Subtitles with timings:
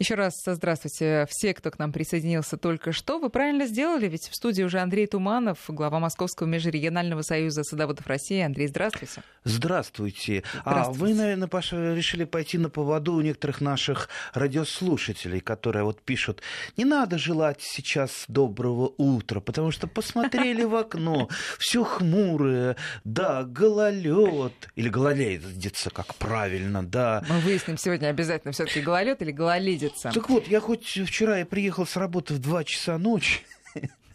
[0.00, 3.18] Еще раз здравствуйте все, кто к нам присоединился только что.
[3.18, 8.40] Вы правильно сделали, ведь в студии уже Андрей Туманов, глава Московского межрегионального союза садоводов России.
[8.40, 9.22] Андрей, здравствуйте.
[9.44, 10.42] Здравствуйте.
[10.64, 16.40] А вы, наверное, Паша, решили пойти на поводу у некоторых наших радиослушателей, которые вот пишут,
[16.78, 21.28] не надо желать сейчас доброго утра, потому что посмотрели в окно,
[21.58, 27.22] все хмурое, да, гололед, или гололедица, как правильно, да.
[27.28, 30.10] Мы выясним сегодня обязательно все-таки гололед или гололедица находится.
[30.12, 33.40] Так вот, я хоть вчера я приехал с работы в 2 часа ночи,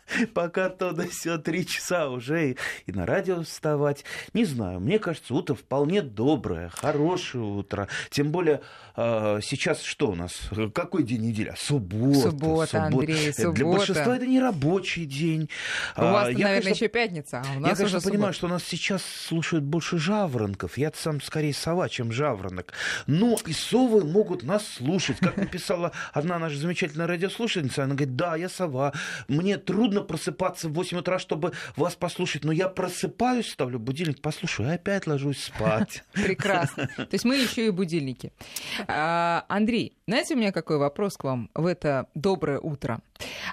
[0.33, 4.05] пока то да все три часа уже и, и на радио вставать.
[4.33, 7.87] Не знаю, мне кажется, утро вполне доброе, хорошее утро.
[8.09, 8.61] Тем более
[8.95, 10.49] э, сейчас что у нас?
[10.73, 11.53] Какой день недели?
[11.57, 12.31] Суббота.
[12.31, 12.83] Суббота, суббота.
[12.83, 13.55] Андрей, суббота.
[13.55, 15.49] Для большинства это не рабочий день.
[15.95, 18.33] У а, вас, я, наверное, конечно, еще пятница, а у нас Я, конечно, уже понимаю,
[18.33, 20.77] что у нас сейчас слушают больше жаворонков.
[20.77, 22.73] Я сам скорее сова, чем жаворонок.
[23.07, 25.17] Но и совы могут нас слушать.
[25.17, 28.93] Как написала одна наша замечательная радиослушательница, она говорит, да, я сова,
[29.27, 34.21] мне трудно трудно просыпаться в 8 утра, чтобы вас послушать, но я просыпаюсь, ставлю будильник,
[34.21, 36.03] послушаю, и опять ложусь спать.
[36.13, 36.87] Прекрасно.
[36.87, 38.33] То есть мы еще и будильники.
[38.87, 42.99] А, Андрей, знаете, у меня какой вопрос к вам в это доброе утро?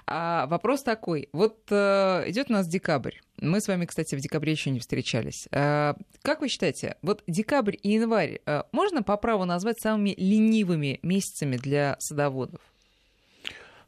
[0.07, 1.29] А, вопрос такой.
[1.33, 3.15] Вот э, идет у нас декабрь.
[3.41, 5.49] Мы с вами, кстати, в декабре еще не встречались.
[5.53, 10.99] А, как вы считаете, вот декабрь и январь э, можно по праву назвать самыми ленивыми
[11.03, 12.61] месяцами для садоводов?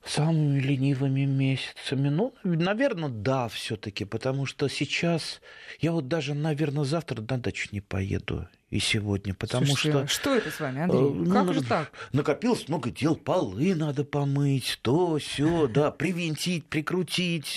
[0.06, 2.10] Самыми ленивыми месяцами?
[2.10, 5.40] Ну, наверное, да, все-таки, потому что сейчас
[5.80, 10.20] я вот даже, наверное, завтра на дачу не поеду и сегодня, потому Слушайте, что...
[10.20, 11.00] Что это с вами, Андрей?
[11.00, 11.92] Э, ну, как же так?
[12.12, 17.56] Накопилось много дел, полы надо помыть, то, все, да, привинтить, прикрутить.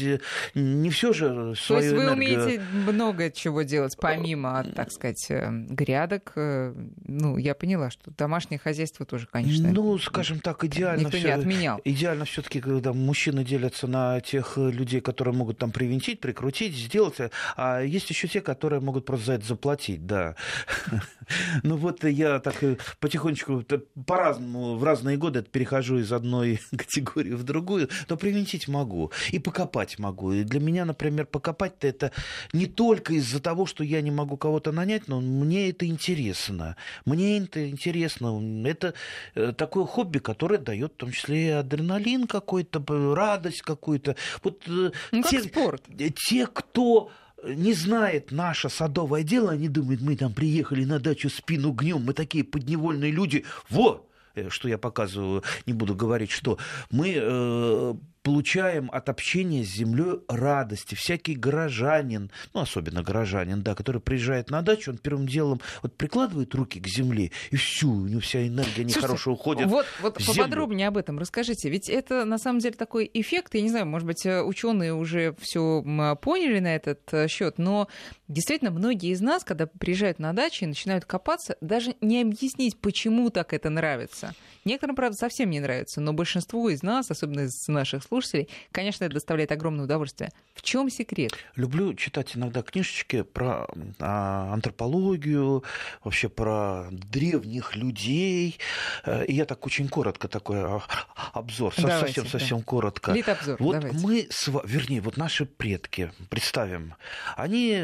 [0.54, 2.14] Не все же свою То есть вы энерго...
[2.14, 6.34] умеете много чего делать, помимо, так сказать, э, грядок?
[6.36, 6.76] Э,
[7.08, 9.72] ну, я поняла, что домашнее хозяйство тоже, конечно...
[9.72, 11.82] Ну, скажем так, идеально Никто не отменял.
[11.84, 17.16] Идеально все таки когда мужчины делятся на тех людей, которые могут там привинтить, прикрутить, сделать,
[17.56, 20.36] а есть еще те, которые могут просто за это заплатить, да.
[21.64, 23.64] Ну вот я так э, потихонечку
[24.06, 30.00] по-разному в разные годы перехожу из одной категории в другую, то привинтить могу и покопать
[30.00, 30.32] могу.
[30.32, 32.12] И для меня, например, покопать-то это
[32.54, 36.76] не только из-за того, что я не могу кого-то нанять, но мне это интересно.
[37.06, 38.42] Мне это интересно.
[38.67, 38.94] Это
[39.36, 42.84] э, такое хобби, которое дает в том числе и адреналин какой-то,
[43.16, 44.16] радость какую-то.
[44.44, 45.84] Вот э, ну, те, как спорт.
[46.16, 47.12] Те, кто
[47.43, 52.14] не знает наше садовое дело, они думают, мы там приехали на дачу спину гнем, мы
[52.14, 53.45] такие подневольные люди.
[53.70, 56.58] Вот, э, что я показываю, не буду говорить, что.
[56.89, 57.93] Мы э,
[58.27, 60.95] получаем от общения с землей радости.
[60.95, 66.54] Всякий горожанин, ну, особенно горожанин, да, который приезжает на дачу, он первым делом вот прикладывает
[66.54, 69.67] руки к земле, и всю, у него вся энергия нехорошая уходит.
[69.67, 71.70] Вот, вот поподробнее об этом расскажите.
[71.70, 75.82] Ведь это на самом деле такой эффект, я не знаю, может быть, ученые уже все
[76.21, 77.87] поняли на этот э, счет, но
[78.27, 83.30] действительно многие из нас, когда приезжают на дачу и начинают копаться, даже не объяснить, почему
[83.30, 84.36] так это нравится.
[84.67, 88.50] Некоторым, правда, совсем не нравится, но большинству из нас, особенно из наших слушателей.
[88.73, 90.30] Конечно, это доставляет огромное удовольствие.
[90.54, 91.32] В чем секрет?
[91.55, 93.67] Люблю читать иногда книжечки про
[94.00, 95.64] а, антропологию,
[96.04, 98.60] вообще про древних людей.
[99.05, 100.82] Э, и я так очень коротко такой а,
[101.32, 102.64] обзор, давайте, совсем совсем да.
[102.66, 103.14] коротко.
[103.14, 103.99] Лит-обзор, вот давайте.
[103.99, 104.28] мы,
[104.66, 106.95] вернее, вот наши предки, представим,
[107.38, 107.82] они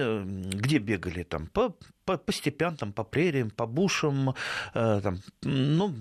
[0.52, 4.36] где бегали там по по, по степям, там, по прериям, по бушам,
[4.74, 5.96] э, там, ну,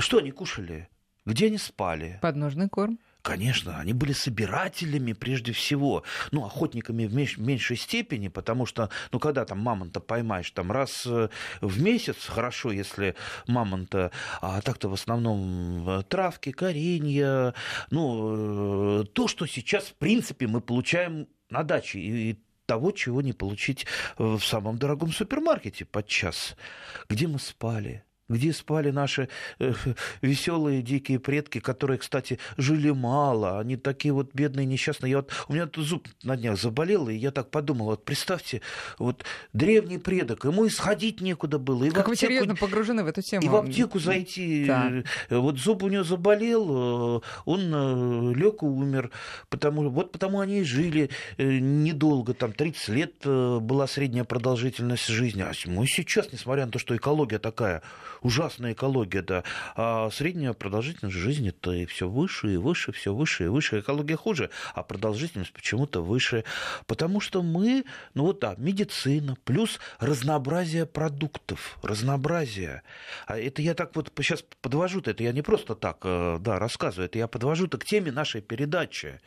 [0.00, 0.88] что они кушали?
[1.24, 2.18] Где они спали?
[2.22, 2.98] Подножный корм.
[3.22, 9.44] Конечно, они были собирателями прежде всего, ну, охотниками в меньшей степени, потому что, ну, когда
[9.44, 11.28] там мамонта поймаешь, там раз э,
[11.60, 13.16] в месяц, хорошо, если
[13.46, 17.52] мамонта, а так-то в основном э, травки, коренья,
[17.90, 23.34] ну, э, то, что сейчас, в принципе, мы получаем на даче, и того, чего не
[23.34, 26.56] получить в самом дорогом супермаркете подчас.
[27.08, 28.04] Где мы спали?
[28.28, 29.28] Где спали наши
[29.58, 29.72] э,
[30.22, 35.10] веселые дикие предки, которые, кстати, жили мало, они такие вот бедные, несчастные.
[35.10, 38.60] Я вот, у меня тут зуб на днях заболел, и я так подумал, вот представьте,
[38.98, 41.84] вот древний предок, ему исходить некуда было.
[41.84, 43.44] И как аптеку, вы серьезно погружены в эту тему.
[43.44, 44.66] И в аптеку зайти.
[44.66, 44.92] Да.
[45.30, 49.10] Вот зуб у него заболел, э, он э, лег и умер,
[49.48, 55.42] потому, вот потому они и жили э, недолго, там 30 лет была средняя продолжительность жизни.
[55.42, 57.82] А мы сейчас, несмотря на то, что экология такая
[58.22, 59.44] ужасная экология, да.
[59.74, 63.80] А средняя продолжительность жизни то и все выше и выше, все выше и выше.
[63.80, 66.44] Экология хуже, а продолжительность почему-то выше.
[66.86, 67.84] Потому что мы,
[68.14, 72.82] ну вот да, медицина, плюс разнообразие продуктов, разнообразие.
[73.26, 77.06] А это я так вот сейчас подвожу это я не просто так, э, да, рассказываю,
[77.06, 79.20] это я подвожу-то к теме нашей передачи.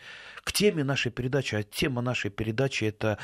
[0.43, 1.55] К теме нашей передачи.
[1.55, 3.17] А тема нашей передачи это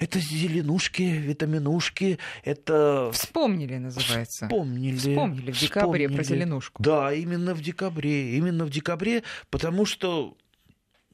[0.00, 3.10] это зеленушки, витаминушки, это...
[3.12, 4.46] Вспомнили, называется.
[4.46, 4.96] Вспомнили.
[4.96, 6.16] Вспомнили в декабре вспомнили.
[6.16, 6.82] про зеленушку.
[6.82, 8.36] Да, именно в декабре.
[8.36, 10.36] Именно в декабре, потому что,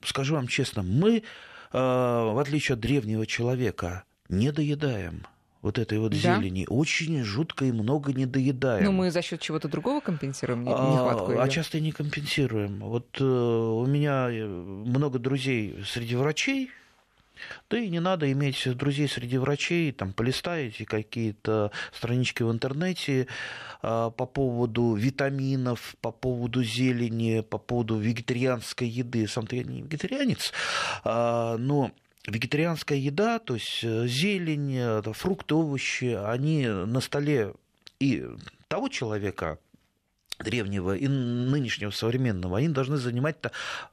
[0.05, 1.23] скажу вам честно, мы, э,
[1.73, 5.27] в отличие от древнего человека, не доедаем
[5.63, 6.17] вот этой вот да?
[6.39, 6.65] зелени.
[6.69, 8.85] Очень жутко и много не доедаем.
[8.85, 11.33] Но мы за счет чего-то другого компенсируем нехватку?
[11.33, 12.79] А, а часто и не компенсируем.
[12.79, 16.71] Вот э, у меня э, много друзей среди врачей,
[17.71, 23.27] да и не надо иметь друзей среди врачей, там полистаете какие-то странички в интернете
[23.83, 29.27] а, по поводу витаминов, по поводу зелени, по поводу вегетарианской еды.
[29.27, 30.53] Сам-то я не вегетарианец,
[31.05, 31.91] а, но
[32.27, 37.55] вегетарианская еда, то есть э, зелень, э, фрукты, овощи, они на столе
[38.01, 38.27] и
[38.69, 39.59] того человека,
[40.39, 43.51] древнего и нынешнего современного, они должны занимать -то,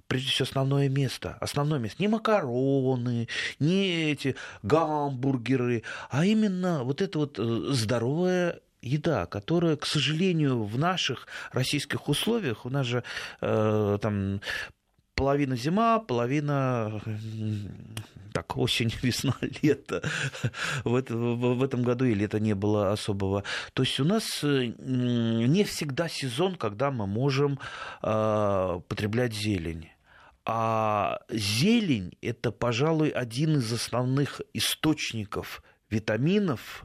[0.08, 1.38] прежде всего основное место.
[1.40, 2.02] Основное место.
[2.02, 3.28] Не макароны,
[3.60, 10.78] не эти гамбургеры, а именно вот это вот э, здоровая еда, которая, к сожалению, в
[10.78, 13.04] наших российских условиях, у нас же
[13.42, 14.42] э, там
[15.16, 17.02] половина зима, половина
[18.34, 20.02] так, осень, весна, лето.
[20.84, 23.44] В, это, в этом году и лета не было особого.
[23.74, 27.60] То есть у нас э, не всегда сезон, когда мы можем
[28.02, 29.90] э, потреблять зелень.
[30.46, 36.84] А зелень– это, пожалуй, один из основных источников витаминов,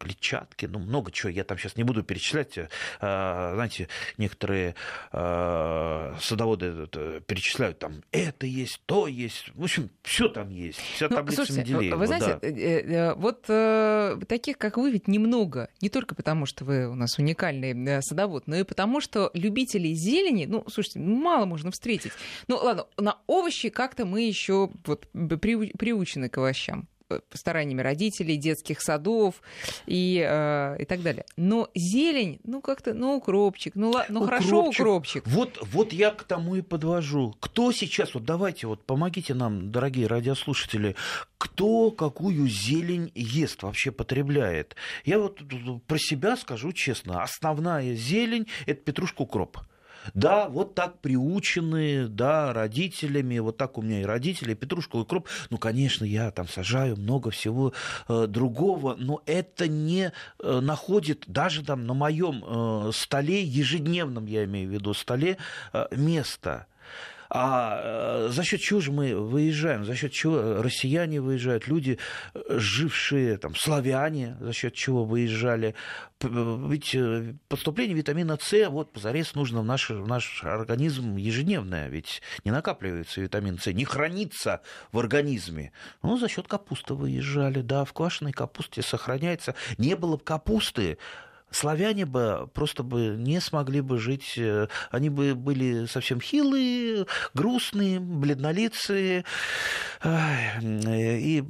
[0.00, 2.58] клетчатки, ну, много чего, я там сейчас не буду перечислять.
[3.00, 4.74] А, знаете, некоторые
[5.12, 6.88] а, садоводы
[7.26, 11.72] перечисляют, там, это есть, то есть, в общем, все там есть, вся ну, таблица слушайте,
[11.72, 11.96] Менделеева.
[11.96, 12.48] Вы знаете, да.
[12.48, 16.94] Э, э, вот э, таких, как вы, ведь немного, не только потому, что вы у
[16.94, 22.12] нас уникальный садовод, но и потому, что любителей зелени, ну, слушайте, мало можно встретить.
[22.48, 26.88] Ну, ладно, на овощи как-то мы еще вот приучены к овощам
[27.32, 29.42] стараниями родителей, детских садов
[29.86, 31.24] и, э, и так далее.
[31.36, 34.28] Но зелень, ну как-то, ну укропчик, ну, ну укропчик.
[34.28, 35.26] хорошо укропчик.
[35.26, 37.34] Вот, вот я к тому и подвожу.
[37.40, 40.96] Кто сейчас, вот давайте, вот помогите нам, дорогие радиослушатели,
[41.38, 44.76] кто какую зелень ест, вообще потребляет.
[45.04, 45.40] Я вот
[45.86, 49.58] про себя скажу честно, основная зелень– это петрушка укроп.
[50.14, 55.28] Да, вот так приучены, да, родителями, вот так у меня и родители, петрушка и укроп.
[55.50, 57.72] Ну, конечно, я там сажаю много всего
[58.08, 64.44] э, другого, но это не э, находит даже там на моем э, столе, ежедневном, я
[64.44, 65.36] имею в виду, столе,
[65.72, 66.66] э, места.
[67.32, 69.84] А э, за счет чего же мы выезжаем?
[69.84, 71.68] За счет чего россияне выезжают?
[71.68, 71.98] Люди,
[72.34, 75.76] э, жившие там, славяне, за счет чего выезжали?
[76.20, 82.20] Ведь э, поступление витамина С вот позарез нужно в наш, в наш организм ежедневное, ведь
[82.44, 84.60] не накапливается витамин С, не хранится
[84.90, 85.72] в организме.
[86.02, 89.54] Ну, за счет капусты выезжали, да, в квашеной капусте сохраняется.
[89.78, 90.98] Не было бы капусты,
[91.50, 98.00] славяне бы просто бы не смогли бы жить, э, они бы были совсем хилые, грустные,
[98.00, 99.24] бледнолицые,
[100.04, 101.44] и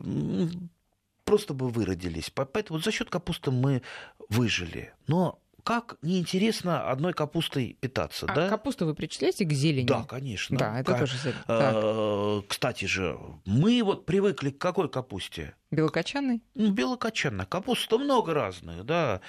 [1.24, 2.30] просто бы выродились.
[2.30, 3.82] Поэтому за счет капусты мы
[4.28, 4.92] выжили.
[5.06, 8.48] Но как неинтересно одной капустой питаться, а да?
[8.48, 9.86] капусту вы причисляете к зелени?
[9.86, 10.58] Да, конечно.
[10.58, 10.98] Да, это к...
[10.98, 11.36] тоже зелень.
[11.46, 15.54] А, кстати же, мы вот привыкли к какой капусте?
[15.70, 16.42] Белокочанной?
[16.54, 17.46] Ну, белокочанная.
[17.46, 19.20] Капуста много разных, да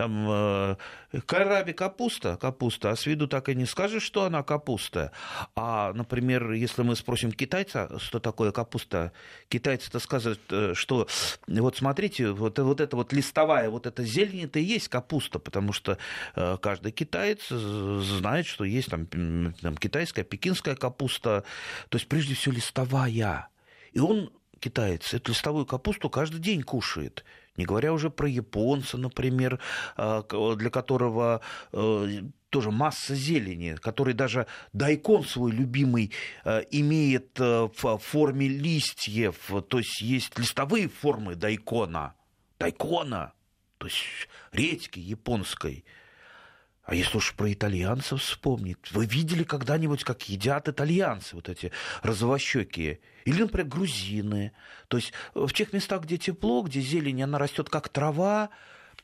[0.00, 0.76] там э,
[1.26, 5.12] караби капуста, капуста, а с виду так и не скажешь, что она капуста.
[5.54, 9.12] А, например, если мы спросим китайца, что такое капуста,
[9.50, 11.06] китайцы-то скажут, э, что
[11.46, 15.74] вот смотрите, вот, вот эта вот листовая, вот эта зелень, это и есть капуста, потому
[15.74, 15.98] что
[16.34, 21.44] э, каждый китаец знает, что есть там, там китайская, пекинская капуста,
[21.90, 23.48] то есть прежде всего листовая.
[23.92, 24.30] И он
[24.60, 27.22] китаец эту листовую капусту каждый день кушает.
[27.60, 29.60] Не говоря уже про японца, например,
[29.94, 30.22] а,
[30.56, 31.42] для которого
[31.74, 36.10] э, тоже масса зелени, который даже дайкон свой любимый
[36.44, 42.14] э, имеет э, в форме листьев, то есть есть листовые формы дайкона,
[42.58, 43.34] дайкона,
[43.76, 44.06] то есть
[44.52, 45.84] редьки японской–
[46.90, 51.70] а если уж про итальянцев вспомнить, вы видели когда-нибудь, как едят итальянцы, вот эти
[52.02, 52.98] розовощекие?
[53.24, 54.50] Или, например, грузины.
[54.88, 58.50] То есть в тех местах, где тепло, где зелень, она растет как трава,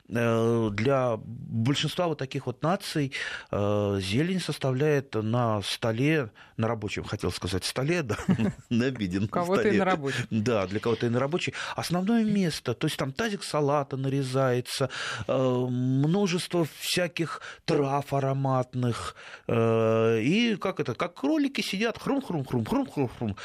[0.08, 3.12] для большинства вот таких вот наций
[3.50, 8.16] зелень составляет на столе, на рабочем, хотел сказать, столе, да,
[8.70, 10.26] на обеденном Кого-то и на рабочем.
[10.30, 11.54] Да, для кого-то и на рабочий.
[11.75, 14.90] Основное место, то есть там тазик салата нарезается,
[15.26, 19.16] множество всяких трав ароматных,
[19.48, 23.36] и как это, как кролики сидят, хрум-хрум-хрум-хрум-хрум-хрум,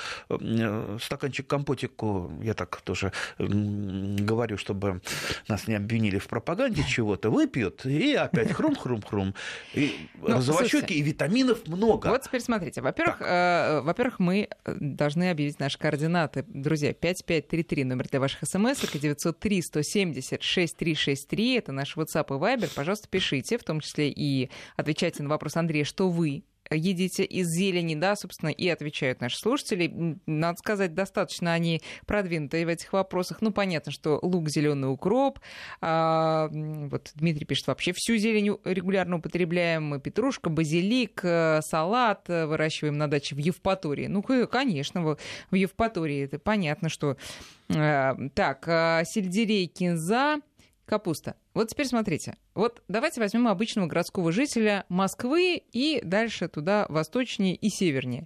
[0.99, 5.01] стаканчик компотику, я так тоже говорю, чтобы
[5.47, 6.50] нас не обвинили в пропаганде
[6.87, 9.33] чего-то, выпьют, и опять хрум-хрум-хрум.
[9.73, 12.07] И ну, розовощеки, и витаминов много.
[12.07, 12.81] Вот теперь смотрите.
[12.81, 16.43] Во-первых, э, во-первых, мы должны объявить наши координаты.
[16.47, 22.69] Друзья, 5533, номер для ваших смс, и 903 170 6363, это наш WhatsApp и Viber.
[22.75, 26.43] Пожалуйста, пишите, в том числе и отвечайте на вопрос Андрея, что вы
[26.75, 30.17] едите из зелени, да, собственно, и отвечают наши слушатели.
[30.25, 33.41] Надо сказать, достаточно они продвинутые в этих вопросах.
[33.41, 35.39] Ну, понятно, что лук, зеленый укроп.
[35.81, 39.99] А, вот Дмитрий пишет, вообще всю зелень регулярно употребляем.
[40.01, 44.07] Петрушка, базилик, э, салат выращиваем на даче в Евпатории.
[44.07, 46.23] Ну, конечно, в Евпатории.
[46.23, 47.17] Это понятно, что...
[47.69, 50.39] Э, так, э, сельдерей, кинза,
[50.91, 51.37] капуста.
[51.53, 52.35] Вот теперь смотрите.
[52.53, 58.25] Вот давайте возьмем обычного городского жителя Москвы и дальше туда восточнее и севернее.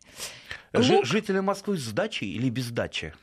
[0.73, 1.05] Лук...
[1.05, 3.13] Жителя Москвы с дачей или без дачи?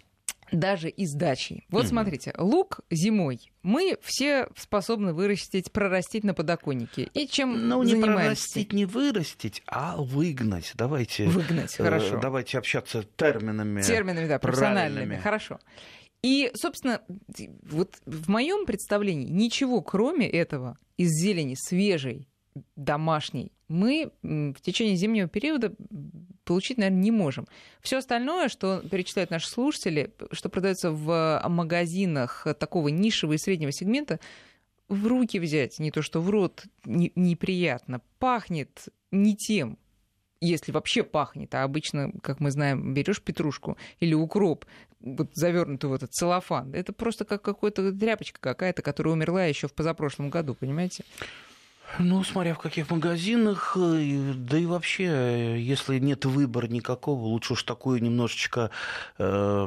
[0.53, 1.65] даже и с дачей.
[1.71, 7.05] Вот mm смотрите, лук зимой мы все способны вырастить, прорастить на подоконнике.
[7.15, 8.23] И чем ну, не занимаемся?
[8.23, 10.73] прорастить, не вырастить, а выгнать.
[10.75, 12.19] Давайте, выгнать, хорошо.
[12.19, 13.81] Э, давайте общаться терминами.
[13.81, 15.17] Терминами, да, профессиональными.
[15.17, 15.59] Хорошо.
[16.23, 17.03] И, собственно,
[17.63, 22.29] вот в моем представлении ничего кроме этого из зелени свежей,
[22.77, 25.75] домашней, мы в течение зимнего периода
[26.45, 27.47] получить, наверное, не можем.
[27.81, 34.21] Все остальное, что перечисляют наши слушатели, что продается в магазинах такого нишевого и среднего сегмента,
[34.89, 39.79] в руки взять, не то что в рот неприятно, пахнет не тем,
[40.47, 44.65] если вообще пахнет, а обычно, как мы знаем, берешь петрушку или укроп,
[45.01, 49.73] вот завернутую в этот целлофан, это просто как какая-то тряпочка какая-то, которая умерла еще в
[49.73, 51.05] позапрошлом году, понимаете?
[51.99, 57.65] Ну, смотря в каких магазинах, э, да и вообще, если нет выбора никакого, лучше уж
[57.65, 58.71] такую немножечко
[59.19, 59.67] э,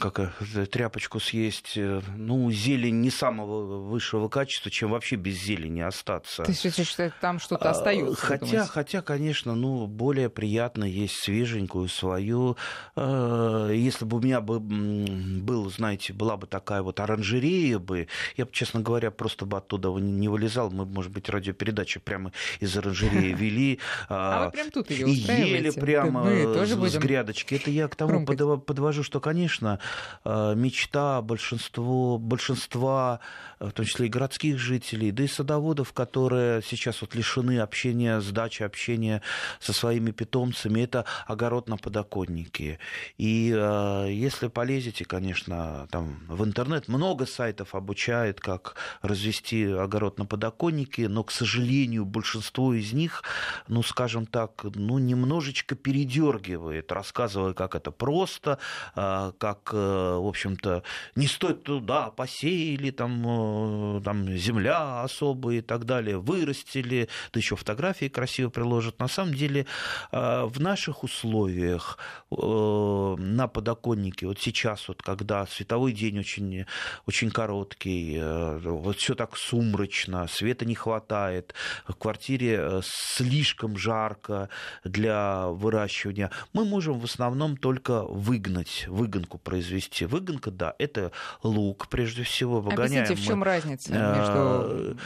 [0.00, 0.32] как
[0.72, 6.42] тряпочку съесть, э, ну, зелень не самого высшего качества, чем вообще без зелени остаться.
[6.42, 8.16] То есть, что там что-то а, остается?
[8.16, 12.56] Хотя, хотя, конечно, ну, более приятно есть свеженькую свою.
[12.96, 18.46] Э, если бы у меня бы был, знаете, была бы такая вот оранжерея бы, я
[18.46, 20.70] бы, честно говоря, просто бы оттуда не вылезал.
[20.72, 23.78] Мы, может быть, радиопередачи прямо из оранжереи вели.
[24.08, 26.26] А вы прям тут ее И ели прямо
[26.64, 27.54] с грядочки.
[27.54, 29.78] Это я к тому подвожу, что, конечно, конечно,
[30.24, 33.20] э, мечта большинство, большинства,
[33.60, 38.20] э, в том числе и городских жителей, да и садоводов, которые сейчас вот лишены общения
[38.20, 39.22] с дачей, общения
[39.60, 42.78] со своими питомцами, это огород на подоконнике.
[43.18, 50.26] И э, если полезете, конечно, там в интернет, много сайтов обучает, как развести огород на
[50.26, 53.22] подоконнике, но, к сожалению, большинство из них,
[53.68, 58.58] ну, скажем так, ну, немножечко передергивает, рассказывая, как это просто,
[58.94, 60.82] как как, э, в общем-то,
[61.16, 67.56] не стоит туда, посеяли, там, э, там земля особая и так далее, вырастили, да еще
[67.56, 68.98] фотографии красиво приложат.
[68.98, 69.66] На самом деле
[70.12, 71.98] э, в наших условиях
[72.30, 76.66] на подоконнике, вот сейчас, вот, когда световой день очень,
[77.06, 78.20] очень короткий,
[78.62, 81.54] вот все так сумрачно, света не хватает,
[81.86, 84.50] в квартире слишком жарко
[84.84, 90.04] для выращивания, мы можем в основном только выгнать, выгонку произвести.
[90.04, 92.60] Выгонка, да, это лук, прежде всего.
[92.60, 94.96] Выгоняем Объясните, в чем разница между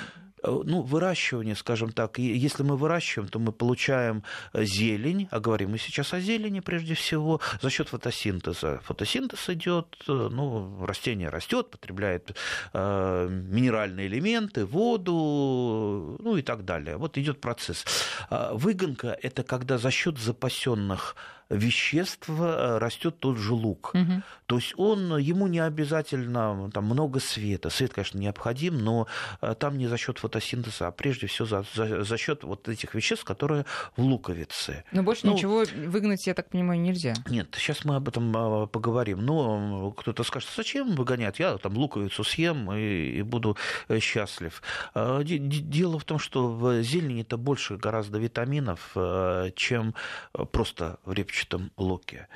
[0.43, 4.23] Э, ну, выращивание, скажем так, если мы выращиваем, то мы получаем
[4.53, 8.81] э, зелень, а говорим мы сейчас о зелени прежде всего, за счет фотосинтеза.
[8.85, 12.37] Фотосинтез идет, э, ну, растение растет, потребляет
[12.73, 16.97] э, минеральные элементы, воду, ну и так далее.
[16.97, 17.85] Вот идет процесс.
[18.29, 21.17] А выгонка– это когда за счет запасенных
[21.53, 23.93] веществ растет тот же лук.
[23.95, 24.23] Угу.
[24.47, 27.71] То есть он, ему не обязательно там, много света.
[27.71, 29.07] Свет, конечно, необходим, но
[29.59, 33.25] там не за счет фотосинтеза а прежде всего за, за, за счет вот этих веществ,
[33.25, 33.65] которые
[33.97, 34.85] в луковице.
[34.93, 37.15] Но больше ну, ничего выгнать, я так понимаю, нельзя.
[37.29, 39.25] Нет, сейчас мы об этом а, поговорим.
[39.25, 41.39] Но кто-то скажет, зачем выгонять?
[41.39, 43.57] Я там луковицу съем и, и буду
[43.89, 44.63] э, счастлив.
[44.95, 49.95] А, дело в том, что в зелени это больше гораздо витаминов, э, чем
[50.51, 52.29] просто в репчатом рассыпчатом луке.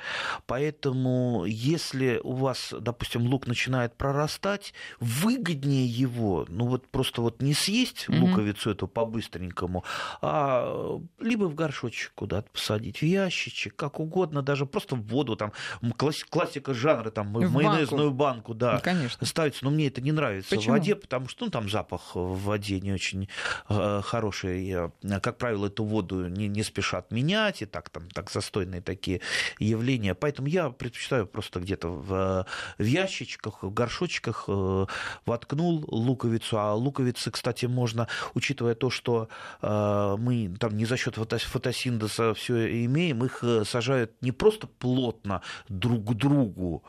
[0.45, 7.53] Поэтому, если у вас, допустим, лук начинает прорастать, выгоднее его, ну вот просто вот не
[7.53, 8.19] съесть mm-hmm.
[8.19, 9.83] луковицу эту по-быстренькому,
[10.21, 15.53] а либо в горшочек куда-то посадить, в ящичек, как угодно, даже просто в воду, там,
[16.29, 19.25] классика жанра, там, в, майонезную банку, да, ну, конечно.
[19.25, 19.63] ставится.
[19.63, 20.75] Но мне это не нравится Почему?
[20.75, 23.29] в воде, потому что ну, там запах в воде не очень
[23.69, 24.65] э, хороший.
[24.65, 28.96] Я, как правило, эту воду не, не спешат менять, и так там так застойные такие
[29.59, 30.15] явления.
[30.15, 32.45] Поэтому я предпочитаю просто где-то в,
[32.77, 34.85] в ящичках, в горшочках э,
[35.25, 36.57] воткнул луковицу.
[36.57, 39.29] А луковицы, кстати, можно, учитывая то, что
[39.61, 45.41] э, мы там не за счет фотосинтеза все имеем, их э, сажают не просто плотно
[45.69, 46.83] друг к другу,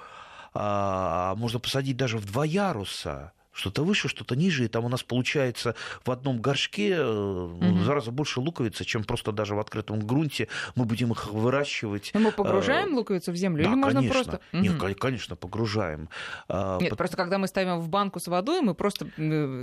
[0.55, 5.03] а можно посадить даже в два яруса что-то выше, что-то ниже, и там у нас
[5.03, 5.75] получается
[6.05, 7.83] в одном горшке mm-hmm.
[7.83, 12.11] в раза больше луковицы, чем просто даже в открытом грунте мы будем их выращивать.
[12.15, 14.15] Но мы погружаем э, луковицу в землю да, или можно конечно.
[14.15, 14.41] просто?
[14.53, 16.09] Нет, конечно, погружаем.
[16.49, 16.97] А, Нет, По...
[16.97, 19.07] просто когда мы ставим в банку с водой, мы просто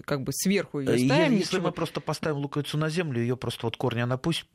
[0.05, 1.33] как бы сверху ее ставим.
[1.33, 1.67] Если ничего...
[1.67, 4.45] мы просто поставим луковицу на землю, ее просто вот корни она пусть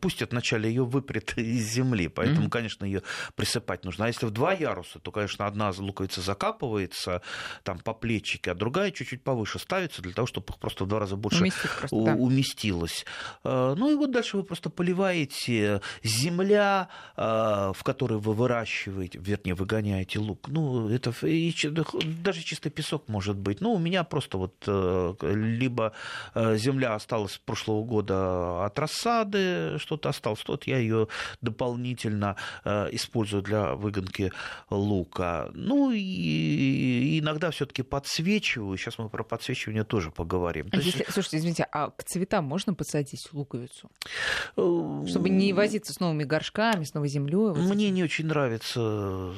[0.00, 2.50] пустят вначале ее выпрет из земли, поэтому, mm-hmm.
[2.50, 3.02] конечно, ее
[3.34, 4.06] присыпать нужно.
[4.06, 7.22] А если в два яруса, то, конечно, одна луковица закапывается
[7.62, 10.88] там по плечике, а другая другая чуть-чуть повыше ставится для того, чтобы их просто в
[10.88, 11.44] два раза больше
[11.80, 12.14] просто, да.
[12.14, 13.04] уместилось.
[13.44, 19.54] Э, ну и вот дальше вы просто поливаете земля, э, в которой вы выращиваете, вернее,
[19.54, 20.48] выгоняете лук.
[20.48, 21.12] Ну, это
[22.22, 23.60] даже чистый песок может быть.
[23.60, 25.92] Ну, у меня просто вот э, либо
[26.34, 31.08] земля осталась прошлого года от рассады, что-то осталось, тот я ее
[31.40, 34.32] дополнительно использую для выгонки
[34.70, 35.50] лука.
[35.54, 38.78] Ну и иногда все-таки подсвечиваю подсвечиваю.
[38.78, 40.68] Сейчас мы про подсвечивание тоже поговорим.
[40.72, 41.12] А если, есть...
[41.12, 43.90] Слушайте, извините, а к цветам можно подсадить луковицу?
[44.56, 47.52] Э, Чтобы не возиться с новыми горшками, с новой землей?
[47.52, 49.32] Вот Мне не очень нравится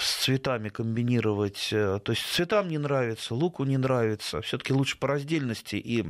[0.00, 1.68] с цветами комбинировать.
[1.72, 4.40] Э, то есть цветам не нравится, луку не нравится.
[4.40, 6.06] Все-таки лучше по раздельности и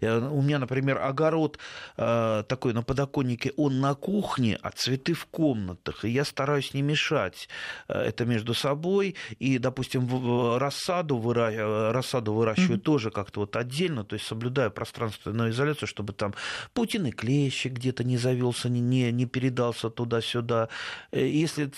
[0.00, 1.58] у меня, например, огород
[1.96, 6.04] э, такой на подоконнике, он на кухне, а цветы в комнатах.
[6.04, 7.48] И я стараюсь не мешать
[7.88, 9.16] э, это между собой.
[9.38, 11.50] И, допустим, рассаду, выра...
[11.50, 12.82] Э, рассаду выращиваю mm-hmm.
[12.82, 16.34] тоже как-то вот отдельно, то есть соблюдая пространственную изоляцию, чтобы там
[16.74, 20.68] паутиный клещик где-то не завелся, не, не, передался туда-сюда.
[21.12, 21.70] Если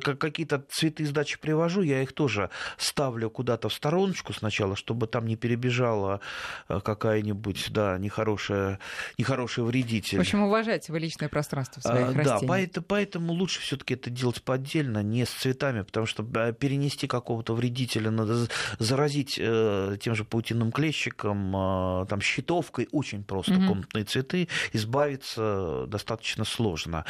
[0.00, 5.26] какие-то цветы из дачи привожу, я их тоже ставлю куда-то в стороночку сначала, чтобы там
[5.26, 6.20] не перебежала
[6.68, 8.78] какая какой-нибудь, да, нехорошая,
[9.18, 10.18] нехороший вредитель.
[10.18, 12.40] В общем, уважайте вы личное пространство своих а, растений.
[12.40, 17.06] Да, поэтому, поэтому лучше все таки это делать поддельно, не с цветами, потому что перенести
[17.06, 18.46] какого-то вредителя, надо
[18.78, 23.66] заразить э, тем же паутинным клещиком, э, там, щитовкой, очень просто угу.
[23.66, 27.04] комнатные цветы, избавиться достаточно сложно.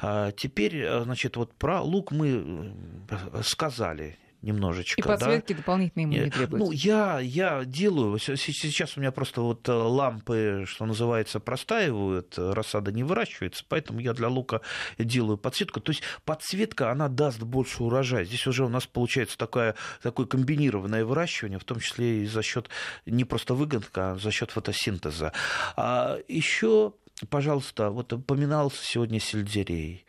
[0.00, 2.74] А теперь, э, значит, вот про лук мы
[3.08, 5.00] э, сказали, немножечко.
[5.00, 5.58] И подсветки да?
[5.58, 6.66] дополнительные ему не требуются?
[6.66, 8.18] Ну, я, я делаю.
[8.18, 14.12] Сейчас у меня просто вот э, лампы, что называется, простаивают, рассада не выращивается, поэтому я
[14.12, 14.60] для лука
[14.98, 15.80] делаю подсветку.
[15.80, 18.24] То есть подсветка, она даст больше урожая.
[18.24, 22.68] Здесь уже у нас получается такое, такое комбинированное выращивание, в том числе и за счет
[23.06, 25.32] не просто выгонка, а за счет фотосинтеза.
[25.76, 26.92] А еще,
[27.30, 30.04] пожалуйста, вот упоминался сегодня сельдерей,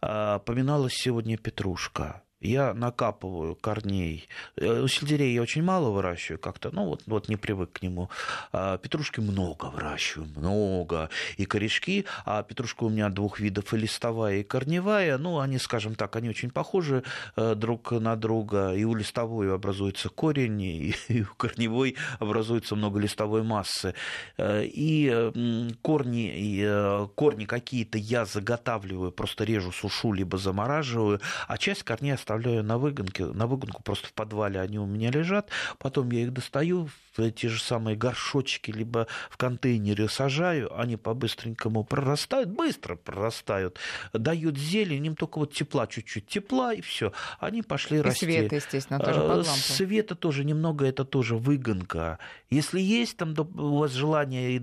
[0.00, 4.28] а, поминалась сегодня петрушка я накапываю корней.
[4.56, 8.10] Э, у сельдерея я очень мало выращиваю как-то, ну вот, вот не привык к нему.
[8.52, 11.10] А петрушки много выращиваю, много.
[11.36, 15.18] И корешки, а петрушка у меня двух видов, и листовая, и корневая.
[15.18, 17.02] Ну, они, скажем так, они очень похожи
[17.36, 18.72] э, друг на друга.
[18.74, 23.94] И у листовой образуется корень, и у корневой образуется много листовой массы.
[24.36, 31.82] Э, и корни, и корни какие-то я заготавливаю, просто режу, сушу, либо замораживаю, а часть
[31.82, 36.22] корней оставляю на выгонке, на выгонку просто в подвале они у меня лежат, потом я
[36.22, 42.96] их достаю в те же самые горшочки, либо в контейнере сажаю, они по-быстренькому прорастают, быстро
[42.96, 43.78] прорастают,
[44.12, 48.26] дают зелень, им только вот тепла, чуть-чуть тепла, и все, они пошли и расти.
[48.26, 49.46] света, естественно, тоже под лампу.
[49.46, 52.18] Света тоже немного, это тоже выгонка.
[52.50, 54.62] Если есть там у вас желание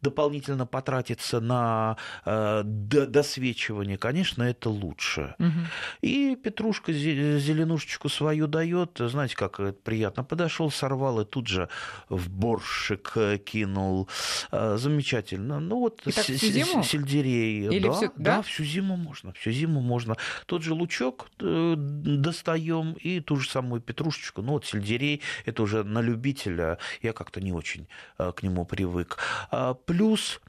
[0.00, 5.34] дополнительно потратиться на э, досвечивание, конечно, это лучше.
[5.38, 5.60] Угу.
[6.02, 10.24] И петрушка зеленушечку свою дает, знаете, как приятно.
[10.24, 11.68] Подошел, сорвал и тут же
[12.08, 14.08] в борщик э, кинул.
[14.50, 15.60] Э, замечательно.
[15.60, 17.68] Ну вот сельдерей.
[17.68, 18.36] Или да, всю, да?
[18.36, 19.32] да, всю зиму можно.
[19.32, 20.16] Всю зиму можно.
[20.46, 24.42] Тот же лучок э, достаем и ту же самую петрушечку.
[24.42, 26.78] Ну вот сельдерей это уже на любителя.
[27.02, 29.18] Я как-то не очень к нему привык.
[29.50, 30.40] А, плюс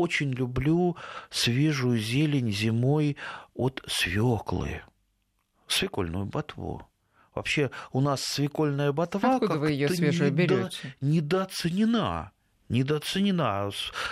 [0.00, 0.96] очень люблю
[1.30, 3.16] свежую зелень зимой
[3.54, 4.82] от свеклы,
[5.66, 6.86] свекольную ботву.
[7.34, 10.96] Вообще у нас свекольная ботва Откуда вы ее свежую берете?
[11.00, 12.32] недооценена
[12.70, 13.70] недооценена.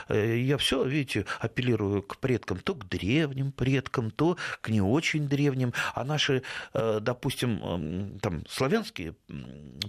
[0.09, 5.29] Э, я все, видите, апеллирую к предкам, то к древним предкам, то к не очень
[5.29, 5.73] древним.
[5.94, 6.42] А наши,
[6.75, 9.14] э, допустим, там, славянские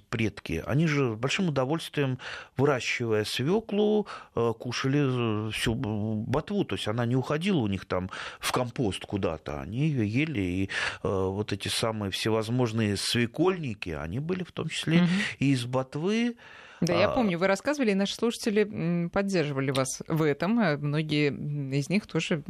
[0.10, 2.20] предки, они же с большим удовольствием,
[2.58, 6.64] выращивая свеклу, э, кушали всю ботву.
[6.64, 9.62] То есть она не уходила у них там в компост куда-то.
[9.62, 10.40] Они ее ели.
[10.40, 10.70] И
[11.04, 15.10] вот эти самые всевозможные свекольники, они были в том числе угу.
[15.40, 16.36] и из ботвы.
[16.82, 20.60] Да, я а, помню, вы рассказывали, и наши слушатели поддерживали вас в этом.
[20.60, 21.32] А многие
[21.78, 22.44] из них тоже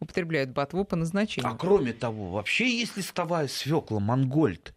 [0.00, 1.50] употребляют ботву по назначению.
[1.50, 4.74] А кроме того, вообще есть листовая свекла Монгольд.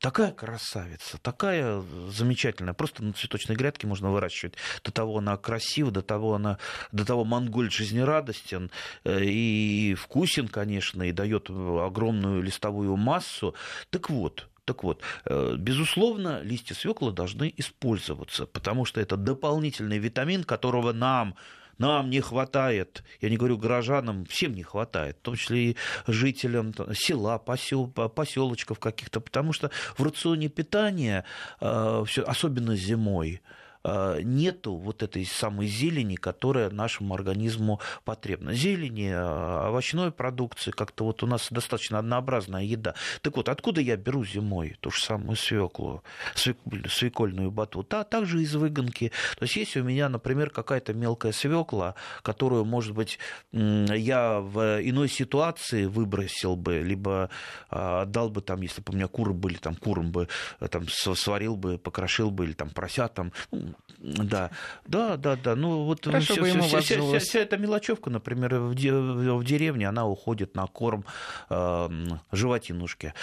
[0.00, 2.72] Такая красавица, такая замечательная.
[2.72, 4.54] Просто на цветочной грядке можно выращивать.
[4.82, 6.56] До того она красива, до того она,
[6.90, 8.70] до того монгольд жизнерадостен
[9.04, 13.54] э, и вкусен, конечно, и дает огромную листовую массу.
[13.90, 20.44] Так вот, так вот, э, безусловно, листья свеклы должны использоваться, потому что это дополнительный витамин,
[20.44, 21.34] которого нам
[21.78, 26.72] нам не хватает, я не говорю горожанам, всем не хватает, в том числе и жителям
[26.94, 31.24] села, посел, поселочков каких-то, потому что в рационе питания,
[31.60, 33.40] э, особенно зимой,
[33.84, 38.52] нету вот этой самой зелени, которая нашему организму потребна.
[38.52, 42.94] Зелени, э, овощной продукции, как-то вот у нас достаточно однообразная еда.
[43.22, 46.02] Так вот, откуда я беру зимой ту же самую свеклу,
[46.34, 47.86] свекольную бату?
[47.88, 49.12] Да, также из выгонки.
[49.38, 53.18] То есть, если у меня, например, какая-то мелкая свекла, которую, может быть,
[53.52, 57.30] я в иной ситуации выбросил бы, либо
[57.70, 60.28] э, отдал бы там, если бы у меня куры были, там, курам бы
[60.70, 63.69] там, сварил бы, покрошил бы, или там поросятам, ну,
[64.00, 64.50] да,
[64.86, 65.54] да, да, да.
[65.54, 69.88] Ну вот Хорошо все, ему вся, вся, вся, вся эта мелочевка, например, в, в деревне,
[69.88, 71.04] она уходит на корм
[71.50, 71.88] э,
[72.32, 73.14] животинушке.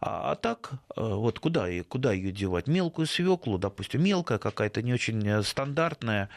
[0.00, 2.66] А, а так, э, вот куда, куда ее девать?
[2.66, 6.28] Мелкую свеклу, допустим, мелкая какая-то, не очень э, стандартная,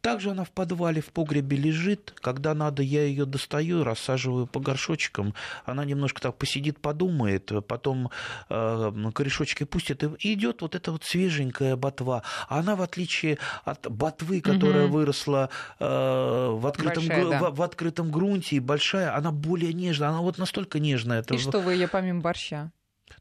[0.00, 2.14] также она в подвале, в погребе лежит.
[2.20, 5.34] Когда надо, я ее достаю, рассаживаю по горшочкам.
[5.64, 8.10] Она немножко так посидит, подумает, потом
[8.50, 12.22] э, корешочки пустит, и идет вот эта вот свеженькая ботва.
[12.48, 14.94] Она, в отличие от ботвы, которая угу.
[14.94, 17.50] выросла э, в, открытом, большая, да.
[17.50, 20.10] в, в открытом грунте и большая, она более нежная.
[20.10, 21.22] Она вот настолько нежная.
[21.30, 22.72] И что вы ее помимо борща?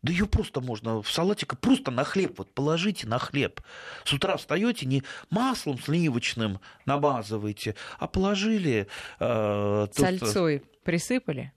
[0.03, 3.61] Да ее просто можно в салатик, просто на хлеб, вот положите на хлеб.
[4.03, 8.87] С утра встаете не маслом сливочным намазываете, а положили...
[9.19, 10.83] Э, Сальцой тут...
[10.83, 11.53] присыпали?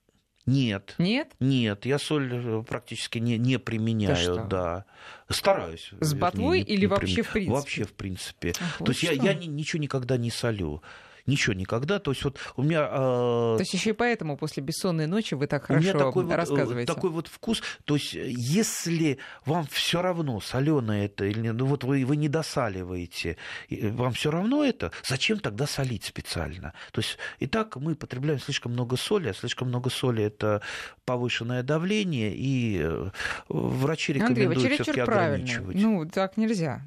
[0.46, 0.94] Нет.
[0.98, 1.32] Нет?
[1.40, 4.84] Нет, я соль э, практически не, не применяю, да.
[5.28, 5.90] Стараюсь.
[5.98, 7.52] С ботвой или не вообще в принципе?
[7.52, 8.52] Вообще в принципе.
[8.60, 10.84] Ах, То есть я, я ничего никогда не солю
[11.26, 11.98] ничего никогда.
[11.98, 12.88] То есть вот у меня...
[12.90, 13.56] Э...
[13.56, 16.90] То есть еще и поэтому после бессонной ночи вы так хорошо у меня такой рассказываете.
[16.90, 17.62] Вот, такой вот вкус.
[17.84, 23.36] То есть если вам все равно соленое это или ну вот вы, вы не досаливаете,
[23.70, 26.72] вам все равно это, зачем тогда солить специально?
[26.92, 30.62] То есть и так мы потребляем слишком много соли, а слишком много соли это
[31.04, 33.10] повышенное давление, и э,
[33.48, 35.76] врачи рекомендуют Андрей, все-таки ограничивать.
[35.76, 36.82] Ну, так нельзя.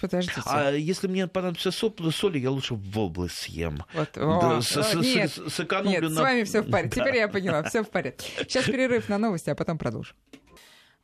[0.00, 0.42] Подождите.
[0.44, 3.82] А если мне понадобится соли, я лучше в область съем.
[3.94, 4.10] Вот.
[4.14, 6.16] Да, с, с, нет, сэкономлю нет, на...
[6.16, 6.96] с вами все в порядке.
[6.96, 7.04] Да.
[7.04, 8.30] Теперь я поняла, все в порядке.
[8.38, 10.14] Сейчас перерыв на новости, а потом продолжим.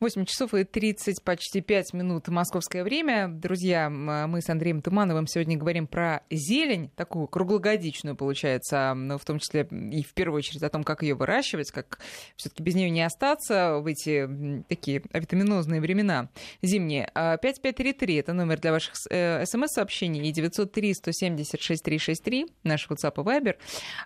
[0.03, 3.29] 8 часов и 30, почти 5 минут московское время.
[3.29, 9.39] Друзья, мы с Андреем Тумановым сегодня говорим про зелень, такую круглогодичную, получается, но в том
[9.39, 12.01] числе и в первую очередь о том, как ее выращивать, как
[12.35, 16.31] все таки без нее не остаться в эти такие витаминозные времена
[16.63, 17.09] зимние.
[17.15, 23.55] 5533 а,— это номер для ваших э, смс-сообщений, и 903-170-6363, наш WhatsApp и Viber.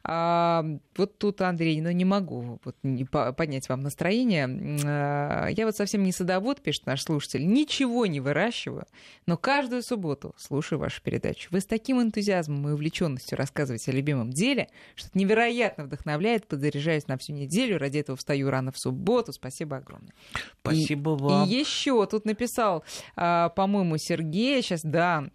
[0.05, 0.63] А,
[0.95, 4.47] вот тут, Андрей, ну не могу вот, не поднять вам настроение.
[4.85, 8.87] А, я вот совсем не садовод, пишет наш слушатель, ничего не выращиваю,
[9.27, 11.49] но каждую субботу слушаю вашу передачу.
[11.51, 17.07] Вы с таким энтузиазмом и увлеченностью рассказываете о любимом деле, что это невероятно вдохновляет, подзаряжаюсь
[17.07, 19.33] на всю неделю, ради этого встаю рано в субботу.
[19.33, 20.13] Спасибо огромное.
[20.61, 21.49] Спасибо и, вам.
[21.49, 25.29] И еще тут написал, а, по-моему, Сергей, сейчас, да,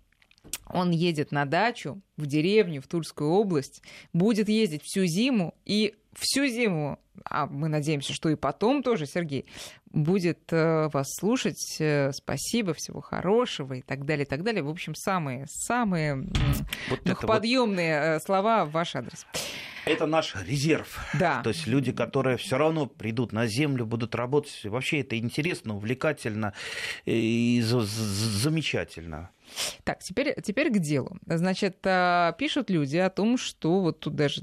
[0.67, 3.82] он едет на дачу в деревню, в Тульскую область,
[4.13, 9.45] будет ездить всю зиму и всю зиму, а мы надеемся, что и потом тоже, Сергей,
[9.86, 11.77] будет э, вас слушать.
[11.80, 14.63] Э, спасибо, всего хорошего и так далее, и так далее.
[14.63, 16.27] В общем, самые, самые
[16.89, 18.06] вот подъемные вот...
[18.06, 19.25] Э, слова в ваш адрес.
[19.86, 20.99] Это наш резерв.
[21.19, 21.41] Да.
[21.41, 24.62] То есть люди, которые все равно придут на землю, будут работать.
[24.63, 26.54] Вообще это интересно, увлекательно
[27.06, 29.32] и замечательно.
[29.83, 31.17] Так, теперь, теперь к делу.
[31.25, 34.41] Значит, а, пишут люди о том, что вот тут даже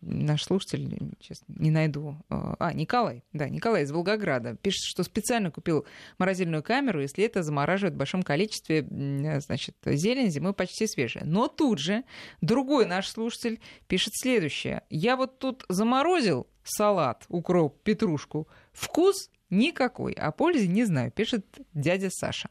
[0.00, 5.50] наш слушатель, сейчас не найду, а, а, Николай, да, Николай из Волгограда, пишет, что специально
[5.50, 5.86] купил
[6.18, 8.86] морозильную камеру, если это замораживает в большом количестве,
[9.40, 11.24] значит, зелень зимой почти свежая.
[11.24, 12.04] Но тут же
[12.40, 14.82] другой наш слушатель пишет следующее.
[14.90, 18.48] Я вот тут заморозил салат, укроп, петрушку.
[18.72, 22.48] Вкус никакой, а пользы не знаю, пишет дядя Саша.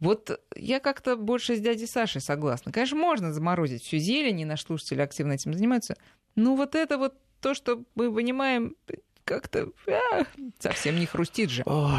[0.00, 2.72] Вот я как-то больше с дядей Сашей согласна.
[2.72, 5.96] Конечно, можно заморозить всю зелень, и наши слушатели активно этим занимаются.
[6.34, 8.76] Но вот это вот то, что мы вынимаем,
[9.24, 10.24] как-то а,
[10.58, 11.62] совсем не хрустит же.
[11.66, 11.90] О,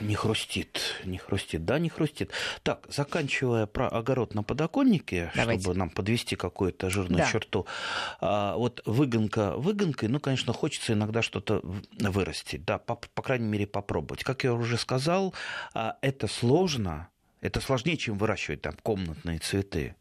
[0.00, 2.32] не хрустит, не хрустит, да, не хрустит.
[2.62, 5.62] Так, заканчивая про огород на подоконнике, Давайте.
[5.62, 7.30] чтобы нам подвести какую-то жирную да.
[7.30, 7.66] черту,
[8.20, 11.60] а, вот выгонка выгонкой, ну, конечно, хочется иногда что-то
[11.98, 14.24] вырастить, да, по, по крайней мере, попробовать.
[14.24, 15.34] Как я уже сказал,
[15.74, 17.08] а, это сложно,
[17.40, 19.94] это сложнее, чем выращивать там комнатные цветы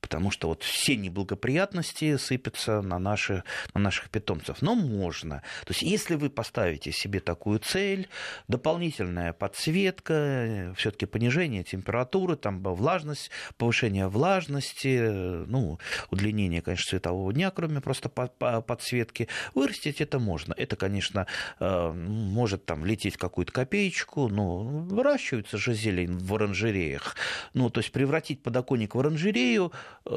[0.00, 4.62] потому что вот все неблагоприятности сыпятся на, наши, на наших питомцев.
[4.62, 5.42] Но можно.
[5.64, 8.08] То есть если вы поставите себе такую цель,
[8.48, 14.98] дополнительная подсветка, все таки понижение температуры, там влажность, повышение влажности,
[15.46, 15.78] ну,
[16.10, 20.54] удлинение, конечно, светового дня, кроме просто подсветки, вырастить это можно.
[20.56, 21.26] Это, конечно,
[21.60, 27.16] э, может там лететь какую-то копеечку, но выращивается же зелень в оранжереях.
[27.54, 29.72] Ну, то есть превратить подоконник в оранжерею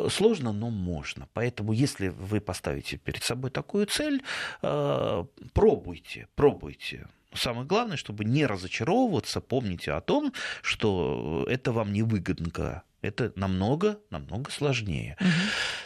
[0.10, 1.28] сложно, но можно.
[1.34, 4.22] Поэтому, если вы поставите перед собой такую цель,
[4.62, 7.08] э, пробуйте, пробуйте.
[7.34, 14.00] Самое главное, чтобы не разочаровываться, помните о том, что это вам не выгодно, это намного,
[14.10, 15.18] намного сложнее.
[15.20, 15.30] Угу.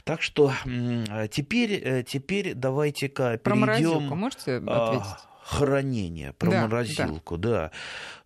[0.03, 0.53] Так что
[1.31, 3.43] теперь, э, теперь давайте-ка перейдем...
[3.43, 5.28] Про морозилку можете ответить?
[5.49, 7.49] Хранение, про да, морозилку, да.
[7.49, 7.71] да.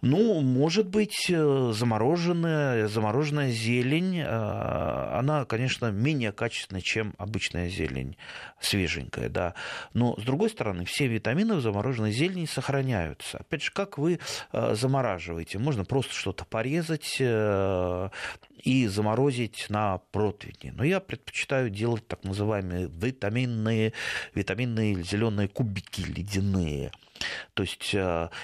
[0.02, 8.18] Ну, может быть, э, замороженная, замороженная зелень, э, она, конечно, менее качественная, чем обычная зелень,
[8.60, 9.54] свеженькая, да.
[9.94, 13.38] Но, с другой стороны, все витамины в замороженной зелени сохраняются.
[13.38, 14.20] Опять же, как вы
[14.52, 15.60] э, замораживаете?
[15.60, 17.22] Можно просто что-то порезать
[18.64, 20.72] и заморозить на противне.
[20.76, 23.94] Но я предпочитаю делать так называемые витаминные,
[24.34, 26.92] витаминные зеленые кубики ледяные.
[27.54, 27.96] То есть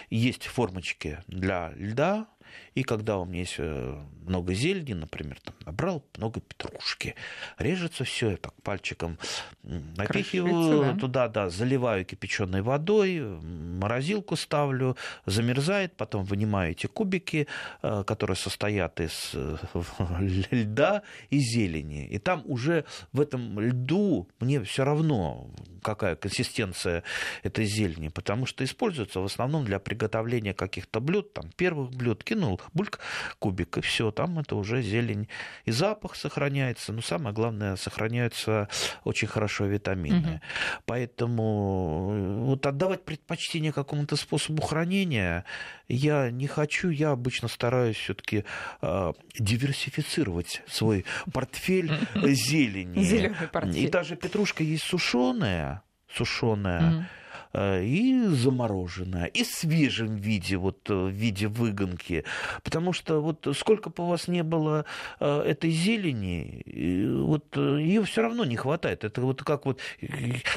[0.09, 2.27] есть формочки для льда,
[2.75, 7.15] и когда у меня есть э, много зелени, например, там набрал много петрушки,
[7.57, 9.17] режется все, я так пальчиком
[9.63, 10.99] напихиваю да?
[10.99, 17.47] туда, да, заливаю кипяченой водой, морозилку ставлю, замерзает, потом вынимаю эти кубики,
[17.81, 19.57] э, которые состоят из э,
[20.51, 22.07] льда и зелени.
[22.07, 25.49] И там уже в этом льду мне все равно,
[25.81, 27.03] какая консистенция
[27.43, 32.61] этой зелени, потому что используется в основном для приготовления каких-то блюд, там первых блюд, кинул
[32.73, 32.99] бульк,
[33.39, 35.27] кубик, и все, там это уже зелень.
[35.65, 38.67] И запах сохраняется, но самое главное, сохраняются
[39.03, 40.17] очень хорошо витамины.
[40.19, 40.41] Угу.
[40.85, 45.45] Поэтому э, вот отдавать предпочтение какому-то способу хранения
[45.87, 48.45] я не хочу, я обычно стараюсь все-таки
[48.81, 53.03] э, диверсифицировать свой портфель зелени.
[53.75, 55.78] И даже петрушка есть сушеная,
[56.15, 56.81] сушеная.
[56.81, 57.03] Э,
[57.53, 62.23] и замороженное, и в свежем виде, вот э, в виде выгонки.
[62.63, 64.85] Потому что вот сколько бы у вас не было
[65.19, 66.63] э, этой зелени,
[67.23, 69.03] вот ее все равно не хватает.
[69.03, 69.79] Это вот как вот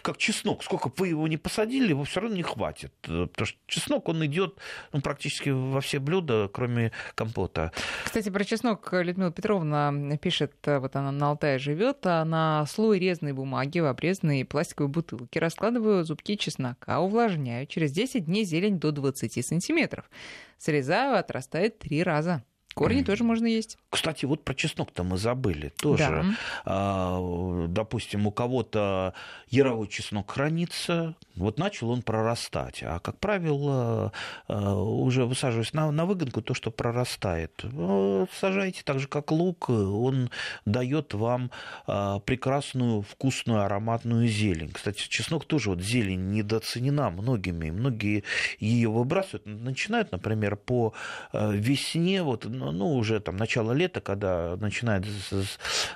[0.03, 0.63] как чеснок.
[0.63, 2.93] Сколько бы вы его не посадили, его все равно не хватит.
[3.01, 4.59] Потому что чеснок, он идет
[4.93, 7.73] ну, практически во все блюда, кроме компота.
[8.05, 13.33] Кстати, про чеснок Людмила Петровна пишет, вот она на Алтае живет, а на слой резной
[13.33, 17.67] бумаги в обрезанной пластиковой бутылке раскладываю зубки чеснока молока увлажняю.
[17.67, 20.11] Через 10 дней зелень до 20 сантиметров.
[20.59, 22.45] Срезаю, отрастает три раза.
[22.75, 23.79] Корни тоже можно есть.
[23.91, 26.05] Кстати, вот про чеснок-то мы забыли тоже.
[26.05, 26.25] Да.
[26.65, 29.15] А, допустим, у кого-то
[29.49, 32.83] яровой чеснок хранится, вот начал он прорастать.
[32.83, 34.13] А, как правило,
[34.49, 39.69] а, уже высаживаясь на, на выгонку, то, что прорастает, ну, сажайте так же, как лук,
[39.69, 40.31] он
[40.65, 41.51] дает вам
[41.87, 44.71] а, прекрасную, вкусную, ароматную зелень.
[44.73, 47.71] Кстати, чеснок тоже, вот зелень недооценена многими.
[47.71, 48.25] Многие
[48.59, 49.47] ее выбрасывают.
[49.47, 50.95] Начинают, например, по
[51.33, 55.05] весне, вот ну, уже там начало лета, когда начинает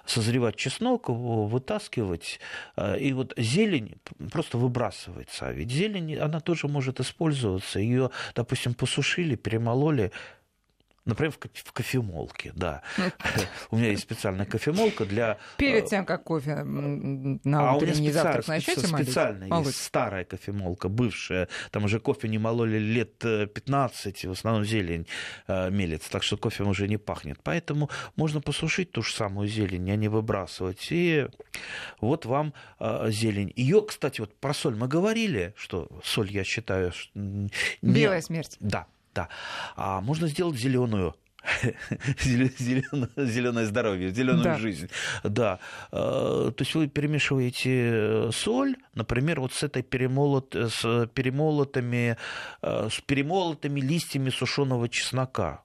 [0.05, 2.40] созревать чеснок, его вытаскивать,
[2.76, 3.96] э, и вот зелень
[4.33, 5.48] просто выбрасывается.
[5.48, 7.79] А ведь зелень, она тоже может использоваться.
[7.79, 10.11] Ее, допустим, посушили, перемололи,
[11.06, 12.82] Например, в кофемолке, да.
[13.70, 15.38] У меня есть специальная кофемолка для...
[15.56, 21.48] Перед э, тем, как кофе на а утренний завтрак начнете специальная есть старая кофемолка, бывшая.
[21.70, 25.06] Там уже кофе не мололи лет 15, в основном зелень
[25.46, 27.38] э, мелится, так что кофе уже не пахнет.
[27.44, 30.88] Поэтому можно посушить ту же самую зелень, а не выбрасывать.
[30.90, 31.28] И
[32.00, 33.52] вот вам э, зелень.
[33.54, 36.92] Ее, кстати, вот про соль мы говорили, что соль, я считаю...
[37.14, 37.50] Не...
[37.80, 38.56] Белая смерть.
[38.58, 39.29] Да, да.
[39.76, 41.14] А можно сделать зеленую
[42.20, 44.59] зеленое здоровье, зеленую да.
[44.59, 44.90] жизнь.
[45.22, 45.59] Да.
[45.92, 52.16] А, то есть вы перемешиваете соль, например, вот с этой перемолот, с перемолотыми,
[52.62, 55.62] а, с перемолотыми листьями сушеного чеснока.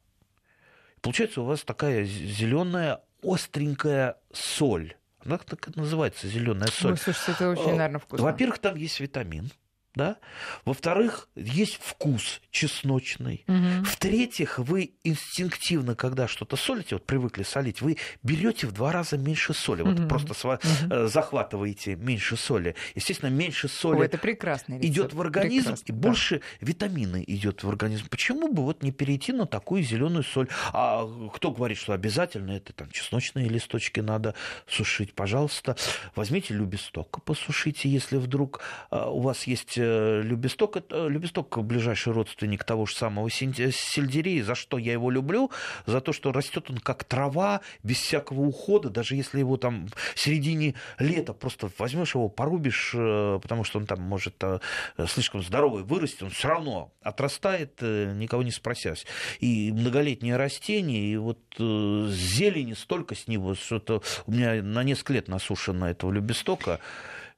[1.02, 4.96] Получается у вас такая зеленая остренькая соль.
[5.26, 6.92] Она так называется зеленая соль.
[6.92, 8.26] Ой, слушайте, это очень, а, наверное, вкусно.
[8.26, 9.52] Во-первых, там есть витамин
[9.95, 10.17] да?
[10.63, 13.43] Во-вторых, есть вкус чесночный.
[13.47, 13.86] Угу.
[13.86, 19.54] В-третьих, вы инстинктивно, когда что-то солите, вот привыкли солить, вы берете в два раза меньше
[19.54, 19.82] соли.
[19.82, 19.91] Угу.
[19.91, 21.08] Вот просто сва- угу.
[21.08, 22.75] захватываете меньше соли.
[22.95, 26.08] Естественно, меньше соли О, это прекрасный идет в организм, Прекрасно, и да.
[26.08, 28.08] больше витамины идет в организм.
[28.10, 30.47] Почему бы вот не перейти на такую зеленую соль?
[30.71, 34.36] А кто говорит, что обязательно это там чесночные листочки надо
[34.67, 35.13] сушить?
[35.13, 35.75] Пожалуйста,
[36.15, 39.81] возьмите любесток, посушите, если вдруг а, у вас есть Э,
[40.22, 44.44] Любесток, это, Любесток ближайший родственник того же самого сельдерея.
[44.44, 45.52] За что я его люблю?
[45.86, 50.20] За то, что растет он как трава, без всякого ухода, даже если его там в
[50.20, 54.60] середине лета просто возьмешь его, порубишь, э, потому что он там может э,
[55.08, 59.06] слишком здоровый вырасти, он все равно отрастает, никого не спросясь.
[59.39, 65.13] И многолетнее растение, и вот зелени столько с него, что это у меня на несколько
[65.13, 66.80] лет насушено этого любестока.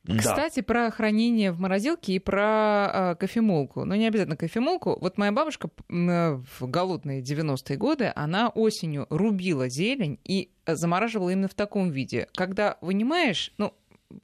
[0.05, 0.63] Кстати, да.
[0.63, 3.85] про хранение в морозилке и про э, кофемолку.
[3.85, 4.97] Но не обязательно кофемолку.
[4.99, 11.47] Вот моя бабушка э, в голодные 90-е годы, она осенью рубила зелень и замораживала именно
[11.47, 12.27] в таком виде.
[12.35, 13.73] Когда вынимаешь, ну,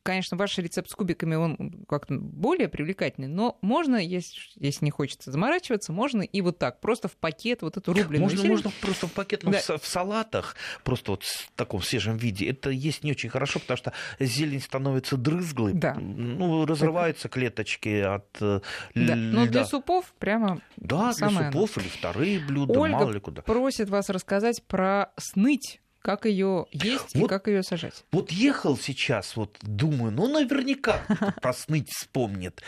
[0.03, 5.31] конечно, ваш рецепт с кубиками, он как-то более привлекательный, но можно, если, если не хочется
[5.31, 8.51] заморачиваться, можно и вот так, просто в пакет вот эту рубленую Можно, зелень.
[8.51, 9.59] можно просто в пакет, но да.
[9.59, 13.77] в, в салатах, просто вот в таком свежем виде, это есть не очень хорошо, потому
[13.77, 15.95] что зелень становится дрызглой, да.
[15.95, 17.33] ну, разрываются это...
[17.35, 18.61] клеточки от э,
[18.95, 19.15] да.
[19.15, 21.85] Но для супов прямо Да, для супов оно.
[21.85, 23.41] или вторые блюда, Ольга мало ли куда.
[23.41, 28.05] просит вас рассказать про сныть как ее есть вот, и как ее сажать?
[28.11, 31.01] Вот ехал сейчас, вот думаю, ну наверняка
[31.41, 32.61] просныть вспомнит.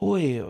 [0.00, 0.44] Ой,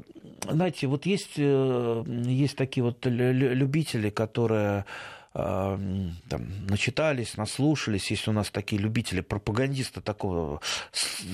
[0.49, 4.85] знаете, вот есть, э, есть такие вот любители, которые
[5.33, 10.61] там, начитались, наслушались, есть у нас такие любители, пропагандисты такого,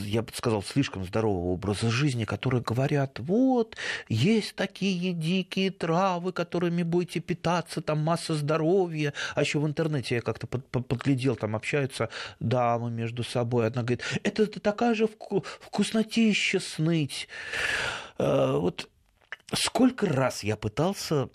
[0.05, 3.77] я бы сказал, слишком здорового образа жизни, которые говорят, вот,
[4.09, 9.15] есть такие дикие травы, которыми будете питаться, там масса здоровья.
[9.35, 12.09] А еще в интернете я как-то подглядел, там общаются
[12.41, 13.67] дамы между собой.
[13.67, 17.29] Одна говорит, это такая же вкуснотища сныть.
[18.19, 18.89] Э, вот
[19.53, 21.29] сколько раз я пытался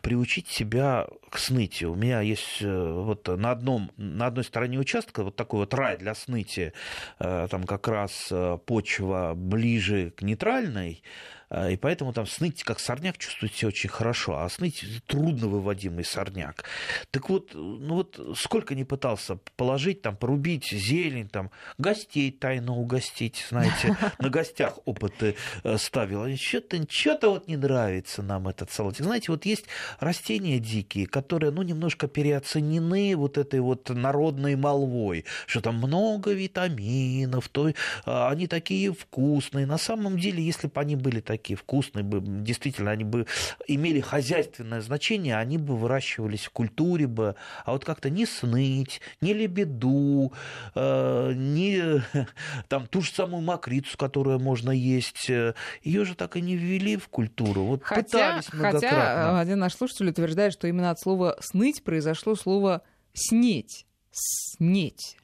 [0.00, 1.92] приучить себя к снытию.
[1.92, 5.96] У меня есть э, вот на, одном, на одной стороне участка вот такой вот рай
[5.96, 6.72] для снытия,
[7.18, 11.02] э, там как раз э, почва ближе к нейтральной,
[11.50, 16.64] и поэтому там сныть как сорняк чувствует себя очень хорошо, а сныть трудно выводимый сорняк.
[17.10, 23.46] Так вот, ну вот сколько не пытался положить, там, порубить зелень, там, гостей тайно угостить,
[23.48, 26.26] знаете, на гостях опыты э, ставил.
[26.36, 29.04] Что-то что вот не нравится нам этот салатик.
[29.04, 29.66] Знаете, вот есть
[30.00, 37.48] растения дикие, которые, ну, немножко переоценены вот этой вот народной молвой, что там много витаминов,
[37.48, 37.72] то
[38.04, 39.66] а, они такие вкусные.
[39.66, 43.26] На самом деле, если бы они были такие такие вкусные бы, действительно, они бы
[43.66, 49.34] имели хозяйственное значение, они бы выращивались в культуре бы, а вот как-то не сныть, не
[49.34, 50.32] лебеду,
[50.74, 52.02] э, не
[52.68, 56.96] там ту же самую макрицу, которую можно есть, э, ее же так и не ввели
[56.96, 57.64] в культуру.
[57.64, 58.88] Вот хотя, пытались многократно.
[58.88, 63.86] Хотя один наш слушатель утверждает, что именно от слова «сныть» произошло слово «снеть».
[64.10, 65.18] Снеть.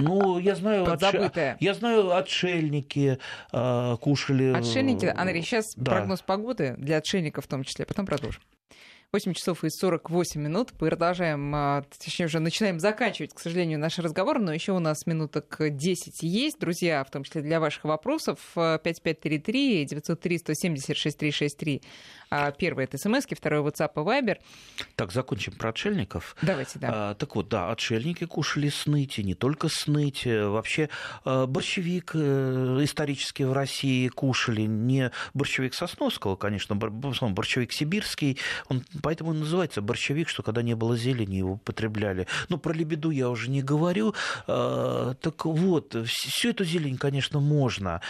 [0.00, 1.56] Ну, я знаю, Подзабытое.
[1.60, 3.18] я знаю, отшельники
[3.52, 4.52] э, кушали.
[4.52, 5.92] Отшельники, Андрей, сейчас да.
[5.92, 8.42] прогноз погоды для отшельников в том числе, потом продолжим.
[9.12, 10.72] 8 часов и 48 минут.
[10.72, 15.56] Продолжаем, а, точнее, уже начинаем заканчивать, к сожалению, наш разговор, но еще у нас минуток
[15.58, 16.60] 10 есть.
[16.60, 21.82] Друзья, в том числе для ваших вопросов, 5533 903 170 6363
[22.32, 24.38] А, первое это смс, второе WhatsApp и Viber.
[24.94, 26.36] Так, закончим про отшельников.
[26.42, 26.88] Давайте, да.
[26.92, 30.44] А, так вот, да, отшельники кушали сныти, не только сныти.
[30.44, 30.90] Вообще
[31.24, 34.62] а, борщевик э, исторически в России кушали.
[34.62, 38.38] Не борщевик Сосновского, конечно, борщевик сибирский.
[38.68, 42.28] Он поэтому и называется борщевик, что когда не было зелени, его употребляли.
[42.48, 44.14] Ну, про лебеду я уже не говорю.
[44.46, 48.00] А, так вот, всю эту зелень, конечно, можно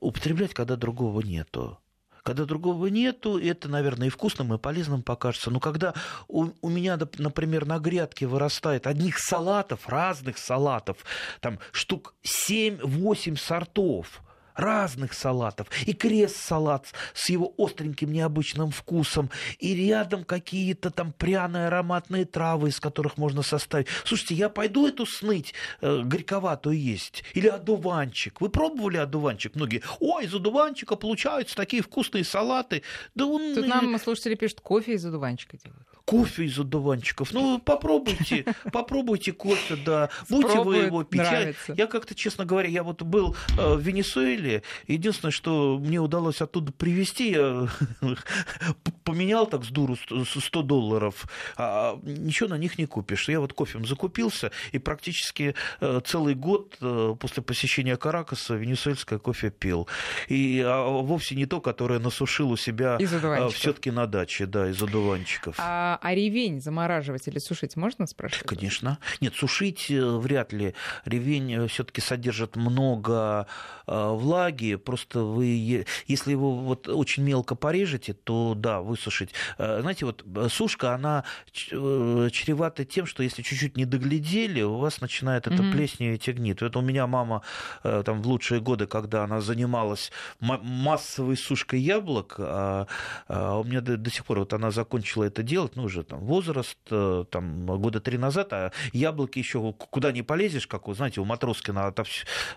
[0.00, 1.78] употреблять, когда другого нету.
[2.24, 5.50] Когда другого нету, это, наверное, и вкусным, и полезным покажется.
[5.50, 5.92] Но когда
[6.26, 10.96] у, у меня, например, на грядке вырастает одних салатов, разных салатов,
[11.40, 14.22] там штук 7-8 сортов–
[14.54, 15.68] разных салатов.
[15.86, 22.80] И крест-салат с его остреньким необычным вкусом, и рядом какие-то там пряные ароматные травы, из
[22.80, 23.88] которых можно составить.
[24.04, 27.24] Слушайте, я пойду эту сныть э, горьковатую есть.
[27.34, 28.40] Или одуванчик.
[28.40, 29.54] Вы пробовали одуванчик?
[29.54, 32.82] Многие, ой, из одуванчика получаются такие вкусные салаты.
[33.14, 33.54] Да он...
[33.54, 37.32] Тут нам слушатели пишут, кофе из одуванчика делают кофе из одуванчиков.
[37.32, 40.10] Ну, попробуйте, попробуйте кофе, да.
[40.28, 41.20] Будете вы его пить.
[41.20, 44.62] Я, я как-то, честно говоря, я вот был э, в Венесуэле.
[44.86, 47.68] Единственное, что мне удалось оттуда привезти, я
[49.04, 51.26] поменял так с дуру 100 долларов,
[51.56, 53.28] а ничего на них не купишь.
[53.28, 59.50] Я вот кофем закупился, и практически э, целый год э, после посещения Каракаса венесуэльское кофе
[59.50, 59.88] пил.
[60.28, 62.98] И а, вовсе не то, которое насушил у себя
[63.50, 65.56] все-таки на даче, да, из одуванчиков.
[65.58, 68.46] А а, ревень замораживать или сушить можно, спрашивать?
[68.46, 68.98] Конечно.
[69.20, 70.74] Нет, сушить э, вряд ли.
[71.04, 73.46] Ревень э, все-таки содержит много
[73.86, 74.76] э, влаги.
[74.76, 79.30] Просто вы, если его вот очень мелко порежете, то да, высушить.
[79.58, 85.62] Знаете, вот сушка, она чревата тем, что если чуть-чуть не доглядели, у вас начинает это
[85.62, 85.72] mm-hmm.
[85.72, 86.62] плесневеть и гнит.
[86.62, 87.42] Это у меня мама
[87.82, 92.86] там в лучшие годы, когда она занималась массовой сушкой яблок, а,
[93.28, 96.20] а у меня до, до сих пор вот она закончила это делать, ну, уже там
[96.20, 101.20] возраст, э, там, года три назад, а яблоки еще куда не полезешь, как, вы знаете,
[101.20, 101.94] у Матроскина.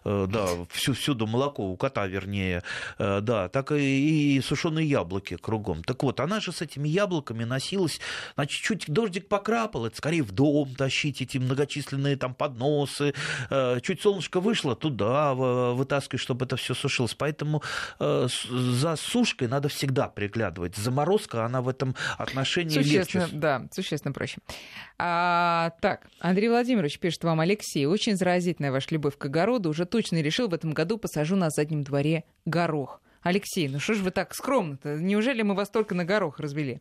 [0.03, 2.63] Э, да, всю, всюду молоко, у кота вернее,
[2.97, 5.83] э, да, так и, и сушеные яблоки кругом.
[5.83, 7.99] Так вот, она же с этими яблоками носилась,
[8.35, 13.13] значит, чуть дождик покрапал, это скорее в дом тащить эти многочисленные там подносы,
[13.81, 17.13] чуть солнышко вышло, туда вытаскивать, чтобы это все сушилось.
[17.13, 17.61] Поэтому
[17.99, 20.75] за сушкой надо всегда приглядывать.
[20.75, 24.37] Заморозка, она в этом отношении легче Существенно, да, существенно проще.
[24.97, 29.69] А, так, Андрей Владимирович пишет вам, Алексей, очень заразительная ваша любовь к огороду.
[29.69, 33.01] Уже точно решил, в этом году посажу на заднем дворе горох.
[33.21, 34.95] Алексей, ну что ж вы так скромно-то?
[34.97, 36.79] Неужели мы вас только на горох развели?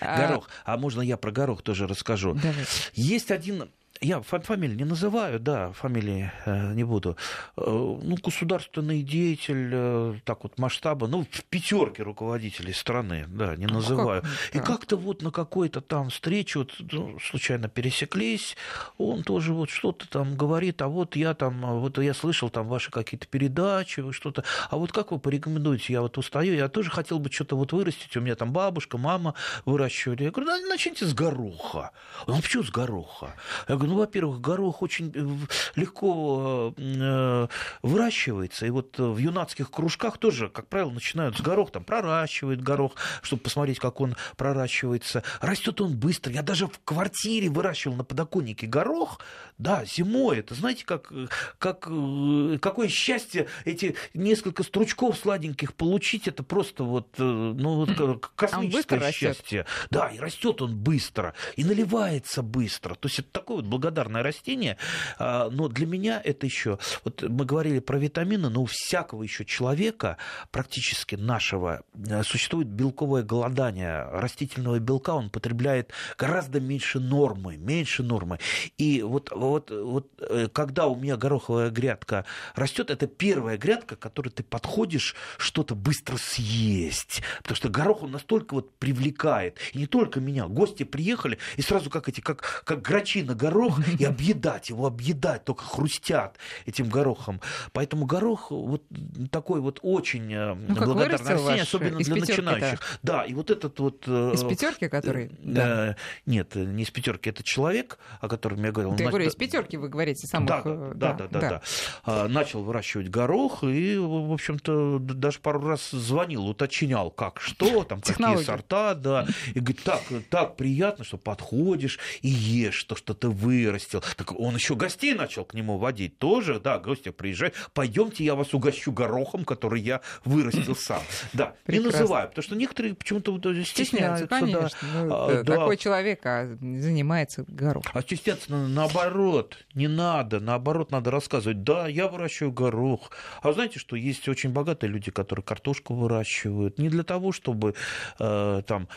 [0.00, 0.48] А, горох.
[0.64, 2.34] А можно я про горох тоже расскажу?
[2.34, 2.70] Давайте.
[2.94, 3.70] Есть один
[4.00, 7.18] я фамилию не называю, да, фамилии э, не буду.
[7.56, 13.66] Э, ну, государственный деятель, э, так вот масштаба, ну, в пятерке руководителей страны, да, не
[13.66, 14.22] ну, называю.
[14.22, 14.54] Как?
[14.54, 18.56] И как-то вот на какой-то там встрече вот, ну, случайно пересеклись,
[18.96, 22.90] он тоже вот что-то там говорит, а вот я там, вот я слышал там ваши
[22.90, 27.30] какие-то передачи, что-то, а вот как вы порекомендуете, я вот устаю, я тоже хотел бы
[27.30, 29.34] что-то вот вырастить, у меня там бабушка, мама
[29.66, 30.24] выращивали.
[30.24, 31.90] Я говорю, начните с гороха.
[32.26, 33.34] Ну, почему с гороха?
[33.68, 37.48] Я говорю, ну, во-первых, горох очень э, легко э,
[37.82, 38.66] выращивается.
[38.66, 43.42] И вот в юнацких кружках тоже, как правило, начинают с горох, там проращивают горох, чтобы
[43.42, 45.24] посмотреть, как он проращивается.
[45.40, 46.32] Растет он быстро.
[46.32, 49.18] Я даже в квартире выращивал на подоконнике горох.
[49.58, 50.38] Да, зимой.
[50.38, 51.12] Это знаете, как,
[51.58, 56.28] как, э, какое счастье эти несколько стручков сладеньких получить.
[56.28, 59.62] Это просто вот, ну, вот космическое счастье.
[59.62, 59.66] Растет.
[59.90, 62.94] Да, и растет он быстро, и наливается быстро.
[62.94, 64.76] То есть это такой вот благодарное растение,
[65.18, 69.44] а, но для меня это еще, вот мы говорили про витамины, но у всякого еще
[69.44, 70.18] человека,
[70.50, 74.06] практически нашего, э, существует белковое голодание.
[74.12, 78.38] Растительного белка, он потребляет гораздо меньше нормы, меньше нормы.
[78.76, 83.98] И вот, вот, вот э, когда у меня гороховая грядка растет, это первая грядка, к
[83.98, 89.86] которой ты подходишь что-то быстро съесть, потому что горох он настолько вот привлекает, и не
[89.86, 94.04] только меня, гости приехали, и сразу как эти, как, как грачи на горох, горох и
[94.10, 97.40] объедать его, объедать, только хрустят этим горохом.
[97.72, 98.82] Поэтому горох вот
[99.30, 102.80] такой вот очень э, ну, благодарное растение, особенно для начинающих.
[103.02, 104.04] Да, и вот этот вот...
[104.06, 105.26] Э, из пятерки, который...
[105.26, 105.96] Э, да.
[106.26, 108.96] Нет, не из пятерки, это человек, о котором я говорил.
[108.96, 110.48] Я говорю, из пятерки вы говорите самых...
[110.48, 111.62] Да, да, да, да, да, да.
[112.04, 118.00] А, начал выращивать горох и, в общем-то, даже пару раз звонил, уточнял, как, что, там,
[118.00, 119.26] какие сорта, да.
[119.54, 124.02] И говорит, так, так приятно, что подходишь и ешь то, что ты вы вырастил.
[124.16, 128.54] Так он еще гостей начал к нему водить тоже, да, гости приезжают, пойдемте, я вас
[128.54, 131.02] угощу горохом, который я вырастил сам.
[131.32, 131.72] Да, Прекрасно.
[131.72, 134.26] не называю, потому что некоторые почему-то стесняются.
[134.26, 135.04] Конечно, да.
[135.04, 135.56] Ну, а, да.
[135.56, 137.90] такой человек а занимается горохом.
[137.94, 143.10] А стесняться наоборот, не надо, наоборот, надо рассказывать, да, я выращиваю горох.
[143.42, 147.74] А знаете, что есть очень богатые люди, которые картошку выращивают, не для того, чтобы
[148.18, 148.88] э, там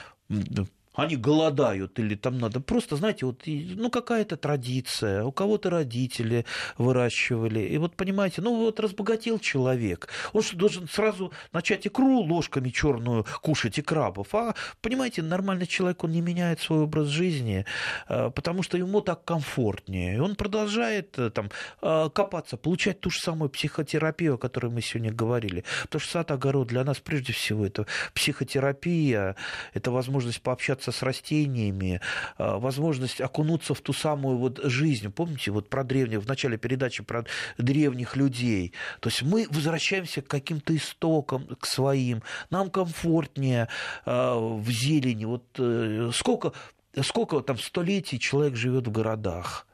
[0.96, 2.60] они голодают или там надо.
[2.60, 6.46] Просто, знаете, вот, ну, какая-то традиция, у кого-то родители
[6.78, 7.62] выращивали.
[7.62, 10.10] И вот, понимаете, ну, вот разбогател человек.
[10.34, 14.34] Он что, должен сразу начать икру ложками черную кушать и крабов?
[14.36, 17.66] А, понимаете, нормальный человек, он не меняет свой образ жизни,
[18.08, 20.16] а, потому что ему так комфортнее.
[20.16, 21.50] И он продолжает э, там
[21.82, 25.64] а, копаться, получать ту же самую психотерапию, о которой мы сегодня говорили.
[25.84, 29.36] Потому что сад-огород для нас прежде всего это психотерапия,
[29.74, 32.02] это возможность пообщаться общаться с растениями,
[32.38, 35.10] а, возможность окунуться в ту самую вот жизнь.
[35.10, 37.26] Помните, вот про древних, в начале передачи про
[37.58, 38.74] древних людей.
[39.00, 42.22] То есть мы возвращаемся к каким-то истокам, к своим.
[42.50, 43.68] Нам комфортнее
[44.06, 45.26] а, в зелени.
[45.26, 46.54] Вот э, сколько,
[47.02, 49.68] сколько там столетий человек живет в городах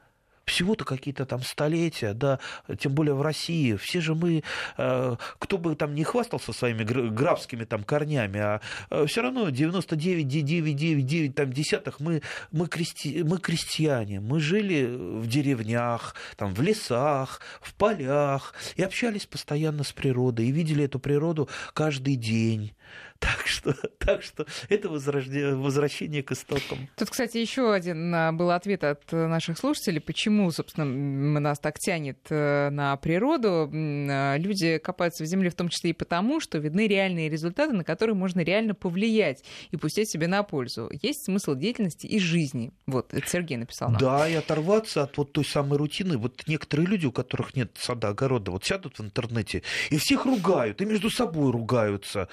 [0.50, 2.38] всего-то какие-то там столетия, да,
[2.78, 3.76] тем более в России.
[3.76, 4.42] Все же мы,
[4.76, 11.34] э, кто бы там не хвастался своими графскими там корнями, а э, все равно 99,999
[11.34, 17.74] там десятых мы, мы, крести, мы крестьяне, мы жили в деревнях, там, в лесах, в
[17.74, 22.74] полях, и общались постоянно с природой, и видели эту природу каждый день.
[23.20, 26.88] Так что, так что это возвращение к истокам.
[26.96, 30.86] Тут, кстати, еще один а, был ответ от наших слушателей, почему, собственно,
[31.38, 33.70] нас так тянет э, на природу.
[33.72, 37.84] А, люди копаются в земле в том числе и потому, что видны реальные результаты, на
[37.84, 40.90] которые можно реально повлиять и пустить себе на пользу.
[41.02, 42.72] Есть смысл деятельности и жизни.
[42.86, 44.00] Вот, это Сергей написал нам.
[44.00, 46.16] Да, и оторваться от вот той самой рутины.
[46.16, 50.80] Вот некоторые люди, у которых нет сада, огорода, вот сядут в интернете и всех ругают,
[50.80, 52.28] и между собой ругаются.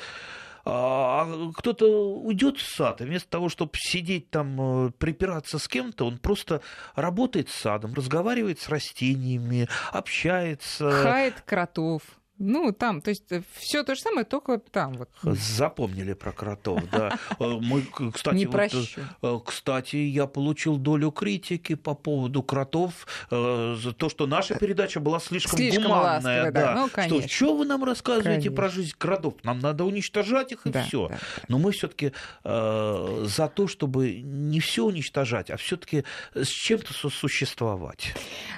[0.69, 5.67] А, а кто-то уйдет в сад, и вместо того, чтобы сидеть там, э, припираться с
[5.69, 6.61] кем-то, он просто
[6.93, 10.91] работает с садом, разговаривает с растениями, общается.
[10.91, 12.01] Хает кротов.
[12.39, 14.93] Ну, там, то есть э, все то же самое, только там.
[14.93, 15.09] Вот.
[15.23, 17.17] Запомнили про кротов, да.
[17.39, 18.85] Э, мы, кстати, Не прощу.
[19.21, 24.99] вот, э, кстати, я получил долю критики по поводу кротов за то, что наша передача
[24.99, 26.45] была слишком, слишком гуманная.
[26.45, 26.75] Ласковая, да.
[26.75, 27.19] Ну, конечно.
[27.19, 28.55] Что, что вы нам рассказываете конечно.
[28.55, 29.35] про жизнь кротов?
[29.43, 31.09] Нам надо уничтожать их и да, все.
[31.09, 31.21] Да, да.
[31.47, 32.13] Но мы все-таки
[32.43, 38.13] э, за то, чтобы не все уничтожать, а все-таки с чем-то сосуществовать.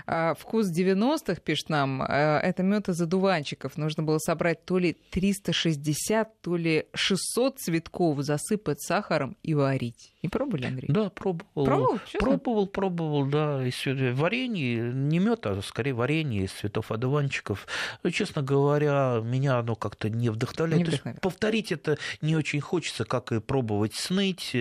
[0.06, 3.78] А, вкус 90-х, пишет нам, это мед из одуванчиков цветочков.
[3.78, 10.14] Нужно было собрать то ли 360, то ли 600 цветков, засыпать сахаром и варить.
[10.22, 10.88] Не пробовали, Андрей?
[10.90, 11.66] Да, пробовал.
[11.66, 12.00] Пробовал?
[12.06, 12.20] Честно?
[12.20, 13.66] Пробовал, пробовал, да.
[13.66, 17.68] Из варенье, не мед, а скорее варенье из цветов одуванчиков.
[18.04, 20.80] Но, честно говоря, меня оно как-то не вдохновляет.
[20.80, 21.22] Не вдохновляет.
[21.22, 24.56] повторить это не очень хочется, как и пробовать сныть,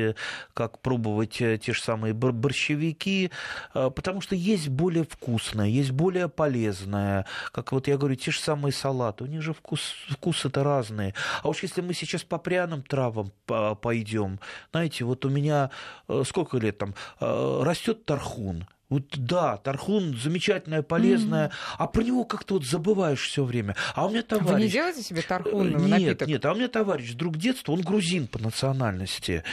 [0.55, 3.31] как пробовать э, те же самые борщевики,
[3.75, 7.27] э, потому что есть более вкусное, есть более полезное.
[7.53, 11.15] Как вот я говорю, те же самые салаты, у них же вкус, вкусы-то разные.
[11.43, 14.41] А уж если мы сейчас по пряным травам пойдем,
[14.71, 15.71] знаете, вот у меня
[16.09, 18.67] э, сколько лет там, э, растет тархун.
[18.89, 23.77] Вот да, тархун замечательное, полезное, mm а про него как-то вот забываешь все время.
[23.95, 24.51] А у меня товарищ...
[24.51, 26.29] Вы не делаете себе тархун Нет, напиток?
[26.29, 29.45] нет, а у меня товарищ, друг детства, он грузин по национальности.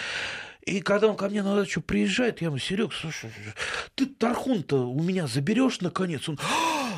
[0.65, 3.29] И когда он ко мне на дачу приезжает, я ему, Серег, слушай,
[3.93, 6.27] ты тархун-то у меня заберешь наконец?
[6.27, 6.39] Он,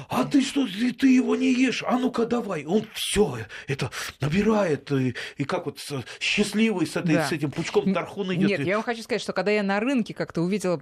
[0.09, 1.83] а ты что, ты, ты его не ешь?
[1.85, 2.65] А ну-ка давай.
[2.65, 3.91] Он все это
[4.21, 5.79] набирает, и, и как вот
[6.19, 7.27] счастливый с, этой, да.
[7.27, 8.49] с этим пучком тархун идет.
[8.49, 10.81] Нет, я вам хочу сказать, что когда я на рынке как-то увидела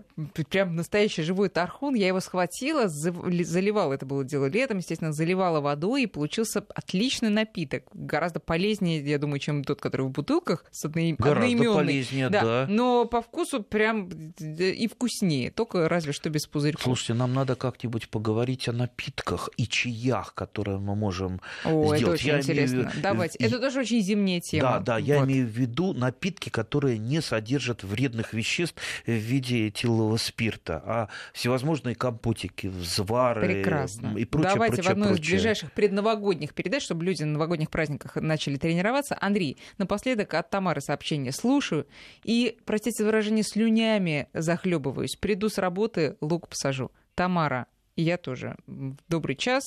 [0.50, 6.04] прям настоящий живой тархун, я его схватила, заливала, это было дело летом, естественно, заливала водой,
[6.04, 7.84] и получился отличный напиток.
[7.94, 11.76] Гораздо полезнее, я думаю, чем тот, который в бутылках с одной, Гораздо одноименной.
[11.76, 12.42] полезнее, да.
[12.42, 14.10] да но по вкусу прям
[14.40, 16.84] и вкуснее, только разве что без пузырьков.
[16.84, 19.15] Слушайте, нам надо как-нибудь поговорить о напитках
[19.58, 22.02] и чаях, которые мы можем о, сделать.
[22.02, 22.76] это очень я интересно.
[22.76, 22.92] Имею...
[23.02, 23.38] Давайте.
[23.40, 24.70] Это тоже очень зимняя тема.
[24.70, 25.26] Да, да, я вот.
[25.28, 31.96] имею в виду напитки, которые не содержат вредных веществ в виде этилового спирта, а всевозможные
[31.96, 34.18] компотики, взвары Прекрасно.
[34.18, 35.24] и прочее, Давайте прочее, в одной прочее.
[35.24, 39.18] из ближайших предновогодних передач, чтобы люди на новогодних праздниках начали тренироваться.
[39.20, 41.88] Андрей, напоследок от Тамары сообщение слушаю
[42.24, 45.16] и простите за выражение, слюнями захлебываюсь.
[45.16, 46.92] Приду с работы, лук посажу.
[47.16, 47.68] Тамара,
[48.02, 48.56] я тоже.
[48.68, 49.64] Добрый час.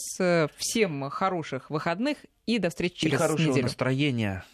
[0.57, 3.65] Всем хороших выходных и до встречи через и хорошего неделю.
[3.65, 4.45] настроения.